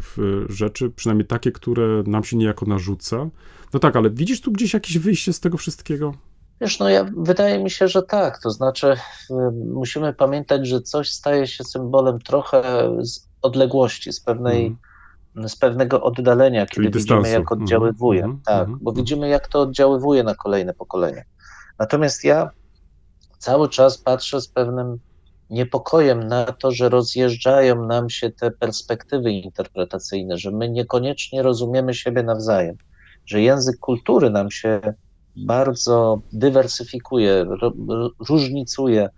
rzeczy, 0.49 0.89
przynajmniej 0.89 1.27
takie, 1.27 1.51
które 1.51 2.03
nam 2.07 2.23
się 2.23 2.37
niejako 2.37 2.65
narzuca. 2.65 3.29
No 3.73 3.79
tak, 3.79 3.95
ale 3.95 4.09
widzisz 4.09 4.41
tu 4.41 4.51
gdzieś 4.51 4.73
jakieś 4.73 4.97
wyjście 4.97 5.33
z 5.33 5.39
tego 5.39 5.57
wszystkiego? 5.57 6.13
Wiesz, 6.61 6.79
no 6.79 6.89
ja, 6.89 7.05
wydaje 7.17 7.63
mi 7.63 7.69
się, 7.69 7.87
że 7.87 8.03
tak. 8.03 8.41
To 8.41 8.51
znaczy, 8.51 8.87
y, 8.91 9.33
musimy 9.73 10.13
pamiętać, 10.13 10.67
że 10.67 10.81
coś 10.81 11.11
staje 11.11 11.47
się 11.47 11.63
symbolem 11.63 12.19
trochę 12.19 12.91
z 13.01 13.27
odległości, 13.41 14.13
z 14.13 14.19
pewnej, 14.19 14.75
z 15.35 15.55
pewnego 15.55 16.01
oddalenia, 16.01 16.65
Czyli 16.65 16.87
kiedy 16.87 16.99
widzimy, 16.99 17.21
dystansu. 17.21 17.39
jak 17.39 17.51
oddziaływuje. 17.51 18.23
Mhm, 18.23 18.41
tak, 18.45 18.59
mhm, 18.59 18.79
bo 18.81 18.91
mhm. 18.91 19.03
widzimy, 19.05 19.29
jak 19.29 19.47
to 19.47 19.61
oddziaływuje 19.61 20.23
na 20.23 20.35
kolejne 20.35 20.73
pokolenia. 20.73 21.21
Natomiast 21.82 22.24
ja 22.24 22.50
cały 23.38 23.70
czas 23.70 23.98
patrzę 23.98 24.41
z 24.41 24.48
pewnym 24.48 25.00
niepokojem 25.50 26.28
na 26.28 26.46
to, 26.46 26.72
że 26.72 26.89
rozjeżdżają 26.89 27.86
nam 27.86 28.10
się 28.10 28.32
te 28.32 28.52
perspektywy 28.52 29.32
interpretacyjne, 29.32 30.38
że 30.38 30.52
my 30.52 30.70
niekoniecznie 30.70 31.44
rozumiemy 31.44 31.94
siebie 31.94 32.24
nawzajem, 32.24 32.76
że 33.26 33.41
język 33.41 33.80
kultury 33.80 34.30
nam 34.30 34.52
się 34.52 34.82
bardzo 35.36 36.22
dywersyfikuje, 36.34 37.46
różnicuje, 38.30 39.10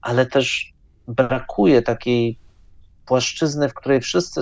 ale 0.00 0.26
też 0.26 0.72
brakuje 1.08 1.82
takiej 1.82 2.38
płaszczyzny, 3.06 3.68
w 3.68 3.74
której 3.74 4.00
wszyscy, 4.00 4.40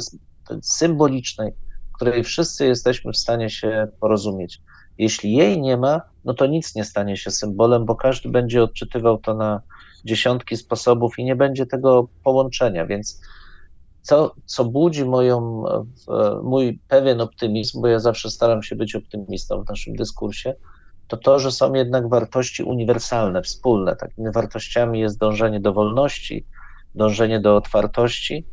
symbolicznej, 0.62 1.52
w 1.92 1.96
której 1.96 2.24
wszyscy 2.24 2.66
jesteśmy 2.66 3.12
w 3.12 3.16
stanie 3.16 3.50
się 3.50 3.88
porozumieć. 4.00 4.60
Jeśli 4.98 5.32
jej 5.32 5.60
nie 5.60 5.76
ma, 5.76 6.00
no 6.24 6.34
to 6.34 6.46
nic 6.46 6.74
nie 6.74 6.84
stanie 6.84 7.16
się 7.16 7.30
symbolem, 7.30 7.84
bo 7.84 7.94
każdy 7.94 8.28
będzie 8.28 8.62
odczytywał 8.62 9.18
to 9.18 9.34
na 9.34 9.60
dziesiątki 10.04 10.56
sposobów 10.56 11.18
i 11.18 11.24
nie 11.24 11.36
będzie 11.36 11.66
tego 11.66 12.08
połączenia, 12.24 12.86
więc 12.86 13.20
co, 14.02 14.34
co 14.44 14.64
budzi 14.64 15.04
moją, 15.04 15.64
mój 16.42 16.80
pewien 16.88 17.20
optymizm, 17.20 17.80
bo 17.80 17.88
ja 17.88 17.98
zawsze 17.98 18.30
staram 18.30 18.62
się 18.62 18.76
być 18.76 18.94
optymistą 18.94 19.64
w 19.64 19.68
naszym 19.68 19.96
dyskursie, 19.96 20.54
to 21.08 21.16
to, 21.16 21.38
że 21.38 21.52
są 21.52 21.74
jednak 21.74 22.08
wartości 22.08 22.62
uniwersalne, 22.62 23.42
wspólne. 23.42 23.96
Takimi 23.96 24.32
wartościami 24.32 25.00
jest 25.00 25.18
dążenie 25.18 25.60
do 25.60 25.72
wolności, 25.72 26.46
dążenie 26.94 27.40
do 27.40 27.56
otwartości. 27.56 28.46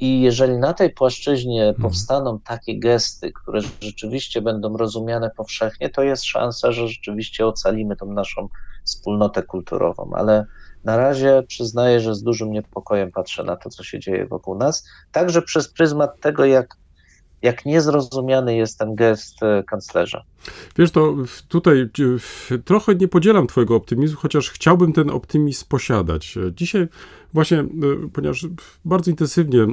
I 0.00 0.20
jeżeli 0.20 0.58
na 0.58 0.74
tej 0.74 0.90
płaszczyźnie 0.90 1.68
mhm. 1.68 1.82
powstaną 1.82 2.40
takie 2.40 2.78
gesty, 2.78 3.32
które 3.32 3.60
rzeczywiście 3.80 4.42
będą 4.42 4.76
rozumiane 4.76 5.30
powszechnie, 5.36 5.88
to 5.88 6.02
jest 6.02 6.24
szansa, 6.24 6.72
że 6.72 6.88
rzeczywiście 6.88 7.46
ocalimy 7.46 7.96
tą 7.96 8.12
naszą 8.12 8.48
wspólnotę 8.84 9.42
kulturową. 9.42 10.10
Ale 10.14 10.46
na 10.84 10.96
razie 10.96 11.42
przyznaję, 11.48 12.00
że 12.00 12.14
z 12.14 12.22
dużym 12.22 12.52
niepokojem 12.52 13.12
patrzę 13.12 13.44
na 13.44 13.56
to, 13.56 13.70
co 13.70 13.84
się 13.84 13.98
dzieje 13.98 14.26
wokół 14.26 14.54
nas, 14.54 14.88
także 15.12 15.42
przez 15.42 15.72
pryzmat 15.72 16.20
tego, 16.20 16.44
jak 16.44 16.76
jak 17.42 17.66
niezrozumiany 17.66 18.56
jest 18.56 18.78
ten 18.78 18.94
gest 18.94 19.42
e, 19.42 19.62
kanclerza. 19.62 20.24
Wiesz, 20.78 20.90
to 20.90 21.14
tutaj 21.48 21.88
trochę 22.64 22.94
nie 22.94 23.08
podzielam 23.08 23.46
Twojego 23.46 23.76
optymizmu, 23.76 24.18
chociaż 24.20 24.50
chciałbym 24.50 24.92
ten 24.92 25.10
optymizm 25.10 25.64
posiadać. 25.68 26.38
Dzisiaj, 26.52 26.88
właśnie, 27.34 27.58
e, 27.58 27.66
ponieważ 28.12 28.46
bardzo 28.84 29.10
intensywnie 29.10 29.62
e, 29.62 29.68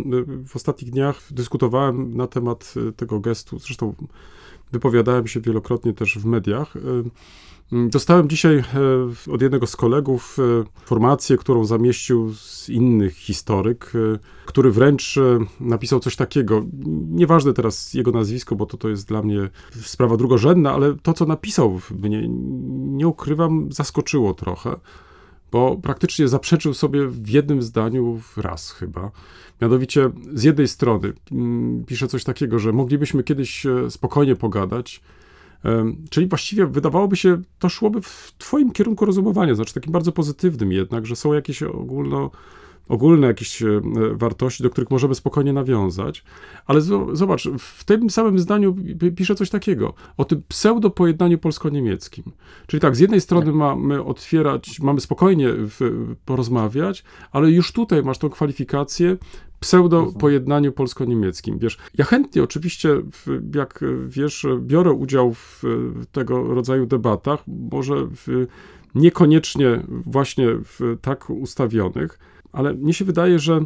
w 0.47 0.55
ostatnich 0.55 0.91
dniach 0.91 1.21
dyskutowałem 1.31 2.17
na 2.17 2.27
temat 2.27 2.73
tego 2.95 3.19
gestu, 3.19 3.59
zresztą 3.59 3.93
wypowiadałem 4.71 5.27
się 5.27 5.39
wielokrotnie 5.39 5.93
też 5.93 6.17
w 6.17 6.25
mediach. 6.25 6.73
Dostałem 7.71 8.29
dzisiaj 8.29 8.57
e, 8.57 8.63
od 9.31 9.41
jednego 9.41 9.67
z 9.67 9.75
kolegów 9.75 10.37
e, 10.39 10.63
informację, 10.81 11.37
którą 11.37 11.65
zamieścił 11.65 12.33
z 12.33 12.69
innych 12.69 13.15
historyk, 13.15 13.91
e, 13.95 14.19
który 14.45 14.71
wręcz 14.71 15.19
napisał 15.59 15.99
coś 15.99 16.15
takiego. 16.15 16.65
Nieważne 17.09 17.53
teraz 17.53 17.93
jego 17.93 18.11
nazwisko, 18.11 18.55
bo 18.55 18.65
to, 18.65 18.77
to 18.77 18.89
jest 18.89 19.07
dla 19.07 19.21
mnie 19.21 19.49
sprawa 19.81 20.17
drugorzędna, 20.17 20.73
ale 20.73 20.95
to, 21.03 21.13
co 21.13 21.25
napisał, 21.25 21.79
mnie, 22.03 22.27
nie 22.77 23.07
ukrywam, 23.07 23.71
zaskoczyło 23.71 24.33
trochę, 24.33 24.75
bo 25.51 25.77
praktycznie 25.77 26.27
zaprzeczył 26.27 26.73
sobie 26.73 27.07
w 27.07 27.29
jednym 27.29 27.61
zdaniu 27.61 28.21
raz 28.37 28.71
chyba. 28.71 29.11
Mianowicie, 29.61 30.09
z 30.33 30.43
jednej 30.43 30.67
strony 30.67 31.13
mm, 31.31 31.85
pisze 31.85 32.07
coś 32.07 32.23
takiego, 32.23 32.59
że 32.59 32.73
moglibyśmy 32.73 33.23
kiedyś 33.23 33.65
spokojnie 33.89 34.35
pogadać, 34.35 35.01
Czyli 36.09 36.27
właściwie 36.27 36.65
wydawałoby 36.65 37.15
się, 37.15 37.41
to 37.59 37.69
szłoby 37.69 38.01
w 38.01 38.33
Twoim 38.37 38.71
kierunku 38.71 39.05
rozumowania, 39.05 39.55
znaczy 39.55 39.73
takim 39.73 39.91
bardzo 39.91 40.11
pozytywnym 40.11 40.71
jednak, 40.71 41.05
że 41.05 41.15
są 41.15 41.33
jakieś 41.33 41.63
ogólno, 41.63 42.31
ogólne 42.87 43.27
jakieś 43.27 43.61
e, 43.61 43.81
wartości, 44.13 44.63
do 44.63 44.69
których 44.69 44.91
możemy 44.91 45.15
spokojnie 45.15 45.53
nawiązać. 45.53 46.23
Ale 46.65 46.81
zobacz, 47.13 47.49
w 47.59 47.83
tym 47.83 48.09
samym 48.09 48.39
zdaniu 48.39 48.75
pisze 49.15 49.35
coś 49.35 49.49
takiego, 49.49 49.93
o 50.17 50.25
tym 50.25 50.41
pseudo-pojednaniu 50.47 51.37
polsko-niemieckim. 51.37 52.23
Czyli 52.67 52.81
tak, 52.81 52.95
z 52.95 52.99
jednej 52.99 53.21
strony 53.21 53.45
tak. 53.45 53.55
mamy 53.55 54.03
otwierać, 54.03 54.79
mamy 54.79 55.01
spokojnie 55.01 55.49
porozmawiać, 56.25 57.03
ale 57.31 57.51
już 57.51 57.71
tutaj 57.71 58.03
masz 58.03 58.17
tą 58.17 58.29
kwalifikację 58.29 59.17
pseudo-pojednaniu 59.59 60.71
polsko-niemieckim. 60.71 61.59
Wiesz, 61.59 61.77
ja 61.97 62.05
chętnie 62.05 62.43
oczywiście, 62.43 62.89
jak 63.55 63.83
wiesz, 64.07 64.45
biorę 64.59 64.91
udział 64.91 65.33
w 65.33 65.63
tego 66.11 66.53
rodzaju 66.53 66.85
debatach, 66.85 67.43
może 67.71 67.95
w, 68.05 68.47
niekoniecznie 68.95 69.83
właśnie 69.87 70.47
w 70.63 70.97
tak 71.01 71.29
ustawionych, 71.29 72.19
ale 72.51 72.73
mnie 72.73 72.93
się 72.93 73.05
wydaje, 73.05 73.39
że 73.39 73.53
e, 73.55 73.65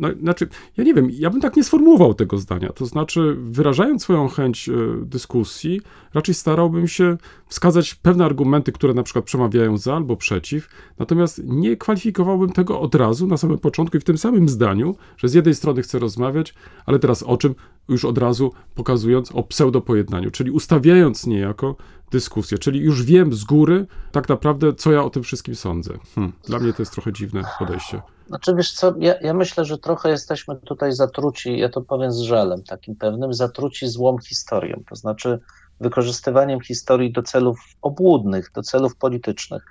no, 0.00 0.08
znaczy, 0.20 0.48
ja 0.76 0.84
nie 0.84 0.94
wiem, 0.94 1.08
ja 1.12 1.30
bym 1.30 1.40
tak 1.40 1.56
nie 1.56 1.64
sformułował 1.64 2.14
tego 2.14 2.38
zdania. 2.38 2.72
To 2.72 2.86
znaczy, 2.86 3.36
wyrażając 3.38 4.02
swoją 4.02 4.28
chęć 4.28 4.68
e, 4.68 4.72
dyskusji, 5.02 5.80
raczej 6.14 6.34
starałbym 6.34 6.88
się 6.88 7.16
wskazać 7.46 7.94
pewne 7.94 8.24
argumenty, 8.24 8.72
które 8.72 8.94
na 8.94 9.02
przykład 9.02 9.24
przemawiają 9.24 9.76
za 9.76 9.96
albo 9.96 10.16
przeciw, 10.16 10.68
natomiast 10.98 11.40
nie 11.44 11.76
kwalifikowałbym 11.76 12.52
tego 12.52 12.80
od 12.80 12.94
razu 12.94 13.26
na 13.26 13.36
samym 13.36 13.58
początku 13.58 13.96
i 13.96 14.00
w 14.00 14.04
tym 14.04 14.18
samym 14.18 14.48
zdaniu, 14.48 14.96
że 15.16 15.28
z 15.28 15.34
jednej 15.34 15.54
strony 15.54 15.82
chcę 15.82 15.98
rozmawiać, 15.98 16.54
ale 16.86 16.98
teraz 16.98 17.22
o 17.22 17.36
czym? 17.36 17.54
Już 17.88 18.04
od 18.04 18.18
razu 18.18 18.52
pokazując 18.74 19.32
o 19.32 19.42
pseudopojednaniu, 19.42 20.30
czyli 20.30 20.50
ustawiając 20.50 21.26
niejako 21.26 21.76
dyskusję, 22.10 22.58
czyli 22.58 22.80
już 22.80 23.02
wiem 23.02 23.32
z 23.32 23.44
góry 23.44 23.86
tak 24.12 24.28
naprawdę, 24.28 24.74
co 24.74 24.92
ja 24.92 25.04
o 25.04 25.10
tym 25.10 25.22
wszystkim 25.22 25.54
sądzę. 25.54 25.98
Hmm, 26.14 26.32
dla 26.46 26.58
mnie 26.58 26.72
to 26.72 26.82
jest 26.82 26.92
trochę 26.92 27.12
dziwne 27.12 27.42
podejście. 27.58 28.02
Znaczy, 28.30 28.54
wiesz 28.54 28.72
co, 28.72 28.94
ja, 28.98 29.14
ja, 29.20 29.34
myślę, 29.34 29.64
że 29.64 29.78
trochę 29.78 30.10
jesteśmy 30.10 30.56
tutaj 30.56 30.92
zatruci, 30.92 31.58
ja 31.58 31.68
to 31.68 31.80
powiem 31.80 32.12
z 32.12 32.18
żalem 32.18 32.62
takim 32.62 32.96
pewnym, 32.96 33.34
zatruci 33.34 33.88
złą 33.88 34.18
historią, 34.18 34.82
to 34.88 34.96
znaczy 34.96 35.40
wykorzystywaniem 35.80 36.60
historii 36.60 37.12
do 37.12 37.22
celów 37.22 37.58
obłudnych, 37.82 38.52
do 38.54 38.62
celów 38.62 38.96
politycznych. 38.96 39.62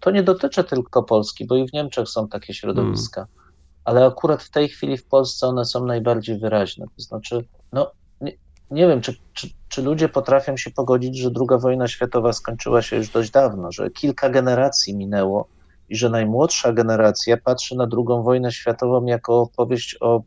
To 0.00 0.10
nie 0.10 0.22
dotyczy 0.22 0.64
tylko 0.64 1.02
Polski, 1.02 1.46
bo 1.46 1.56
i 1.56 1.68
w 1.68 1.72
Niemczech 1.72 2.08
są 2.08 2.28
takie 2.28 2.54
środowiska, 2.54 3.26
hmm. 3.26 3.52
ale 3.84 4.06
akurat 4.06 4.42
w 4.42 4.50
tej 4.50 4.68
chwili 4.68 4.96
w 4.96 5.06
Polsce 5.06 5.46
one 5.46 5.64
są 5.64 5.84
najbardziej 5.84 6.38
wyraźne. 6.38 6.86
To 6.96 7.02
znaczy, 7.02 7.44
no, 7.72 7.90
nie, 8.20 8.32
nie 8.70 8.88
wiem, 8.88 9.00
czy, 9.00 9.16
czy, 9.32 9.48
czy 9.68 9.82
ludzie 9.82 10.08
potrafią 10.08 10.56
się 10.56 10.70
pogodzić, 10.70 11.18
że 11.18 11.30
II 11.36 11.60
wojna 11.60 11.88
światowa 11.88 12.32
skończyła 12.32 12.82
się 12.82 12.96
już 12.96 13.08
dość 13.08 13.30
dawno, 13.30 13.72
że 13.72 13.90
kilka 13.90 14.30
generacji 14.30 14.96
minęło 14.96 15.48
i 15.88 15.96
że 15.96 16.10
najmłodsza 16.10 16.72
generacja 16.72 17.36
patrzy 17.36 17.76
na 17.76 17.84
II 17.84 18.22
wojnę 18.24 18.52
światową 18.52 19.04
jako 19.04 19.40
opowieść 19.40 19.96
o 20.00 20.22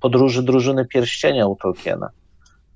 podróży 0.00 0.42
drużyny 0.42 0.84
pierścienia 0.84 1.46
u 1.46 1.56
Tolkiena. 1.56 2.10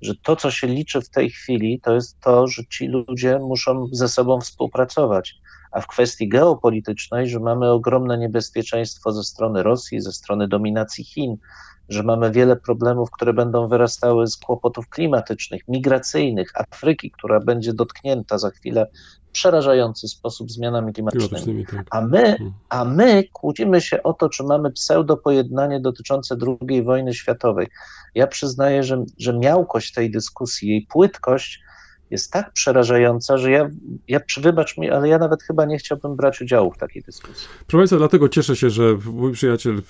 Że 0.01 0.13
to, 0.23 0.35
co 0.35 0.51
się 0.51 0.67
liczy 0.67 1.01
w 1.01 1.09
tej 1.09 1.29
chwili, 1.29 1.79
to 1.83 1.93
jest 1.93 2.19
to, 2.19 2.47
że 2.47 2.65
ci 2.65 2.87
ludzie 2.87 3.39
muszą 3.39 3.87
ze 3.91 4.09
sobą 4.09 4.41
współpracować. 4.41 5.35
A 5.71 5.81
w 5.81 5.87
kwestii 5.87 6.29
geopolitycznej, 6.29 7.29
że 7.29 7.39
mamy 7.39 7.71
ogromne 7.71 8.17
niebezpieczeństwo 8.17 9.11
ze 9.11 9.23
strony 9.23 9.63
Rosji, 9.63 10.01
ze 10.01 10.11
strony 10.11 10.47
dominacji 10.47 11.03
Chin, 11.03 11.37
że 11.89 12.03
mamy 12.03 12.31
wiele 12.31 12.55
problemów, 12.55 13.11
które 13.11 13.33
będą 13.33 13.67
wyrastały 13.67 14.27
z 14.27 14.37
kłopotów 14.37 14.89
klimatycznych, 14.89 15.67
migracyjnych, 15.67 16.51
Afryki, 16.55 17.11
która 17.11 17.39
będzie 17.39 17.73
dotknięta 17.73 18.37
za 18.37 18.49
chwilę 18.49 18.87
przerażający 19.37 20.07
sposób 20.07 20.51
zmianami 20.51 20.93
klimatycznymi. 20.93 21.65
Tak. 21.65 21.87
A 21.91 22.01
my, 22.01 22.23
hmm. 22.23 22.53
a 22.69 22.85
my 22.85 23.23
kłócimy 23.33 23.81
się 23.81 24.03
o 24.03 24.13
to, 24.13 24.29
czy 24.29 24.43
mamy 24.43 24.71
pseudo-pojednanie 24.71 25.79
dotyczące 25.79 26.37
II 26.69 26.83
wojny 26.83 27.13
światowej. 27.13 27.67
Ja 28.15 28.27
przyznaję, 28.27 28.83
że, 28.83 29.03
że 29.17 29.33
miałkość 29.33 29.93
tej 29.93 30.11
dyskusji, 30.11 30.69
jej 30.69 30.81
płytkość 30.81 31.61
jest 32.11 32.31
tak 32.31 32.53
przerażająca, 32.53 33.37
że 33.37 33.51
ja, 33.51 33.69
ja, 34.07 34.19
wybacz 34.41 34.77
mi, 34.77 34.89
ale 34.89 35.09
ja 35.09 35.17
nawet 35.17 35.43
chyba 35.43 35.65
nie 35.65 35.77
chciałbym 35.77 36.15
brać 36.15 36.41
udziału 36.41 36.71
w 36.71 36.77
takiej 36.77 37.03
dyskusji. 37.03 37.47
Proszę 37.67 37.77
Państwa, 37.81 37.97
dlatego 37.97 38.29
cieszę 38.29 38.55
się, 38.55 38.69
że 38.69 38.83
mój 39.05 39.33
przyjaciel 39.33 39.81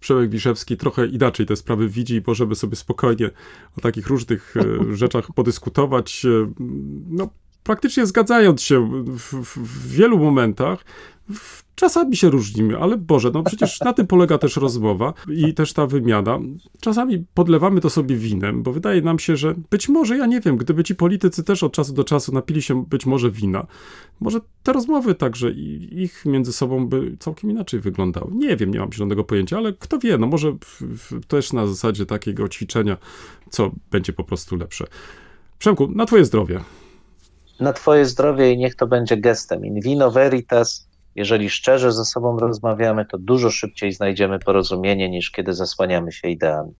Przemek 0.00 0.30
Wiszewski 0.30 0.76
trochę 0.76 1.06
inaczej 1.06 1.46
te 1.46 1.56
sprawy 1.56 1.88
widzi 1.88 2.14
i 2.14 2.22
możemy 2.26 2.54
sobie 2.54 2.76
spokojnie 2.76 3.30
o 3.78 3.80
takich 3.80 4.06
różnych 4.06 4.54
e, 4.56 4.96
rzeczach 4.96 5.26
podyskutować. 5.34 6.24
E, 6.24 6.52
no, 7.10 7.28
praktycznie 7.64 8.06
zgadzając 8.06 8.62
się 8.62 9.04
w, 9.06 9.34
w 9.56 9.88
wielu 9.88 10.18
momentach, 10.18 10.84
Czasami 11.74 12.16
się 12.16 12.30
różnimy, 12.30 12.78
ale 12.78 12.96
Boże, 12.96 13.30
no 13.34 13.42
przecież 13.42 13.80
na 13.80 13.92
tym 13.92 14.06
polega 14.06 14.38
też 14.38 14.56
rozmowa 14.56 15.14
i 15.28 15.54
też 15.54 15.72
ta 15.72 15.86
wymiana. 15.86 16.38
Czasami 16.80 17.24
podlewamy 17.34 17.80
to 17.80 17.90
sobie 17.90 18.16
winem, 18.16 18.62
bo 18.62 18.72
wydaje 18.72 19.02
nam 19.02 19.18
się, 19.18 19.36
że 19.36 19.54
być 19.70 19.88
może, 19.88 20.16
ja 20.16 20.26
nie 20.26 20.40
wiem, 20.40 20.56
gdyby 20.56 20.84
ci 20.84 20.94
politycy 20.94 21.44
też 21.44 21.62
od 21.62 21.72
czasu 21.72 21.92
do 21.92 22.04
czasu 22.04 22.32
napili 22.32 22.62
się 22.62 22.84
być 22.86 23.06
może 23.06 23.30
wina, 23.30 23.66
może 24.20 24.40
te 24.62 24.72
rozmowy 24.72 25.14
także 25.14 25.50
ich 25.50 26.24
między 26.26 26.52
sobą 26.52 26.86
by 26.86 27.16
całkiem 27.18 27.50
inaczej 27.50 27.80
wyglądały. 27.80 28.30
Nie 28.34 28.56
wiem, 28.56 28.70
nie 28.70 28.78
mam 28.78 28.92
zielonego 28.92 29.24
pojęcia, 29.24 29.56
ale 29.56 29.72
kto 29.72 29.98
wie, 29.98 30.18
no 30.18 30.26
może 30.26 30.52
w, 30.52 30.82
w, 30.82 31.26
też 31.26 31.52
na 31.52 31.66
zasadzie 31.66 32.06
takiego 32.06 32.48
ćwiczenia, 32.48 32.96
co 33.50 33.70
będzie 33.90 34.12
po 34.12 34.24
prostu 34.24 34.56
lepsze. 34.56 34.86
Przemku, 35.58 35.88
na 35.88 36.06
twoje 36.06 36.24
zdrowie 36.24 36.60
na 37.62 37.72
Twoje 37.72 38.04
zdrowie 38.04 38.52
i 38.52 38.58
niech 38.58 38.74
to 38.74 38.86
będzie 38.86 39.16
gestem. 39.16 39.64
In 39.64 39.80
vino 39.80 40.10
veritas, 40.10 40.92
Jeżeli 41.14 41.50
szczerze 41.50 41.92
ze 41.92 42.04
sobą 42.04 42.38
rozmawiamy, 42.38 43.04
to 43.04 43.18
dużo 43.18 43.50
szybciej 43.50 43.92
znajdziemy 43.92 44.38
porozumienie 44.38 45.10
niż 45.10 45.30
kiedy 45.30 45.54
zasłaniamy 45.54 46.12
się 46.12 46.28
ideami. 46.28 46.72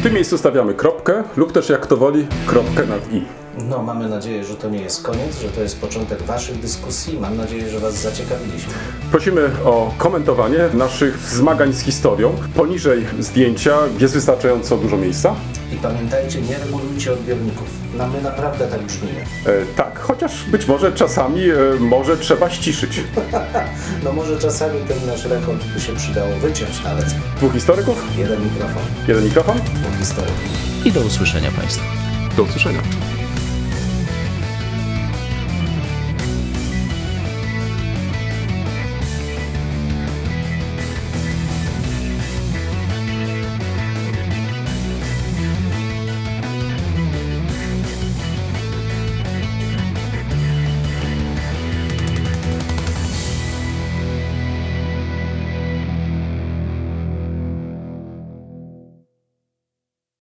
W 0.00 0.02
tym 0.02 0.14
miejscu 0.14 0.38
stawiamy 0.38 0.74
kropkę 0.74 1.24
lub 1.36 1.52
też 1.52 1.68
jak 1.68 1.86
to 1.86 1.96
woli, 1.96 2.26
kropkę 2.46 2.86
nad 2.86 3.12
i. 3.12 3.45
No, 3.56 3.82
mamy 3.82 4.08
nadzieję, 4.08 4.44
że 4.44 4.54
to 4.54 4.70
nie 4.70 4.78
jest 4.80 5.02
koniec, 5.02 5.40
że 5.42 5.48
to 5.48 5.60
jest 5.60 5.80
początek 5.80 6.22
Waszych 6.22 6.60
dyskusji. 6.60 7.18
Mam 7.20 7.36
nadzieję, 7.36 7.68
że 7.70 7.80
Was 7.80 7.94
zaciekawiliśmy. 7.94 8.72
Prosimy 9.10 9.50
o 9.64 9.92
komentowanie 9.98 10.58
naszych 10.74 11.18
zmagań 11.18 11.72
z 11.72 11.80
historią. 11.80 12.34
Poniżej 12.54 13.06
zdjęcia 13.18 13.78
jest 13.98 14.14
wystarczająco 14.14 14.76
dużo 14.76 14.96
miejsca. 14.96 15.34
I 15.72 15.76
pamiętajcie, 15.76 16.40
nie 16.42 16.58
regulujcie 16.58 17.12
odbiorników. 17.12 17.68
No, 17.98 18.06
my 18.06 18.22
naprawdę 18.22 18.66
tak 18.66 18.82
brzmimy. 18.82 19.20
E, 19.46 19.52
tak, 19.76 19.98
chociaż 19.98 20.44
być 20.44 20.66
może 20.66 20.92
czasami 20.92 21.42
e, 21.50 21.56
może 21.80 22.16
trzeba 22.16 22.50
ściszyć. 22.50 23.00
No 24.04 24.12
może 24.12 24.38
czasami 24.38 24.80
ten 24.88 25.06
nasz 25.06 25.24
rekord 25.24 25.64
by 25.74 25.80
się 25.80 25.94
przydało 25.94 26.36
wyciąć 26.36 26.84
nawet. 26.84 27.04
Dwóch 27.36 27.52
historyków, 27.52 28.18
Jeden 28.18 28.44
mikrofon, 28.44 28.82
jeden 29.08 29.24
mikrofon. 29.24 29.56
dwóch 29.56 29.98
historyków. 29.98 30.40
I 30.84 30.92
do 30.92 31.00
usłyszenia 31.00 31.50
Państwu. 31.50 31.84
Do 32.36 32.42
usłyszenia. 32.42 32.80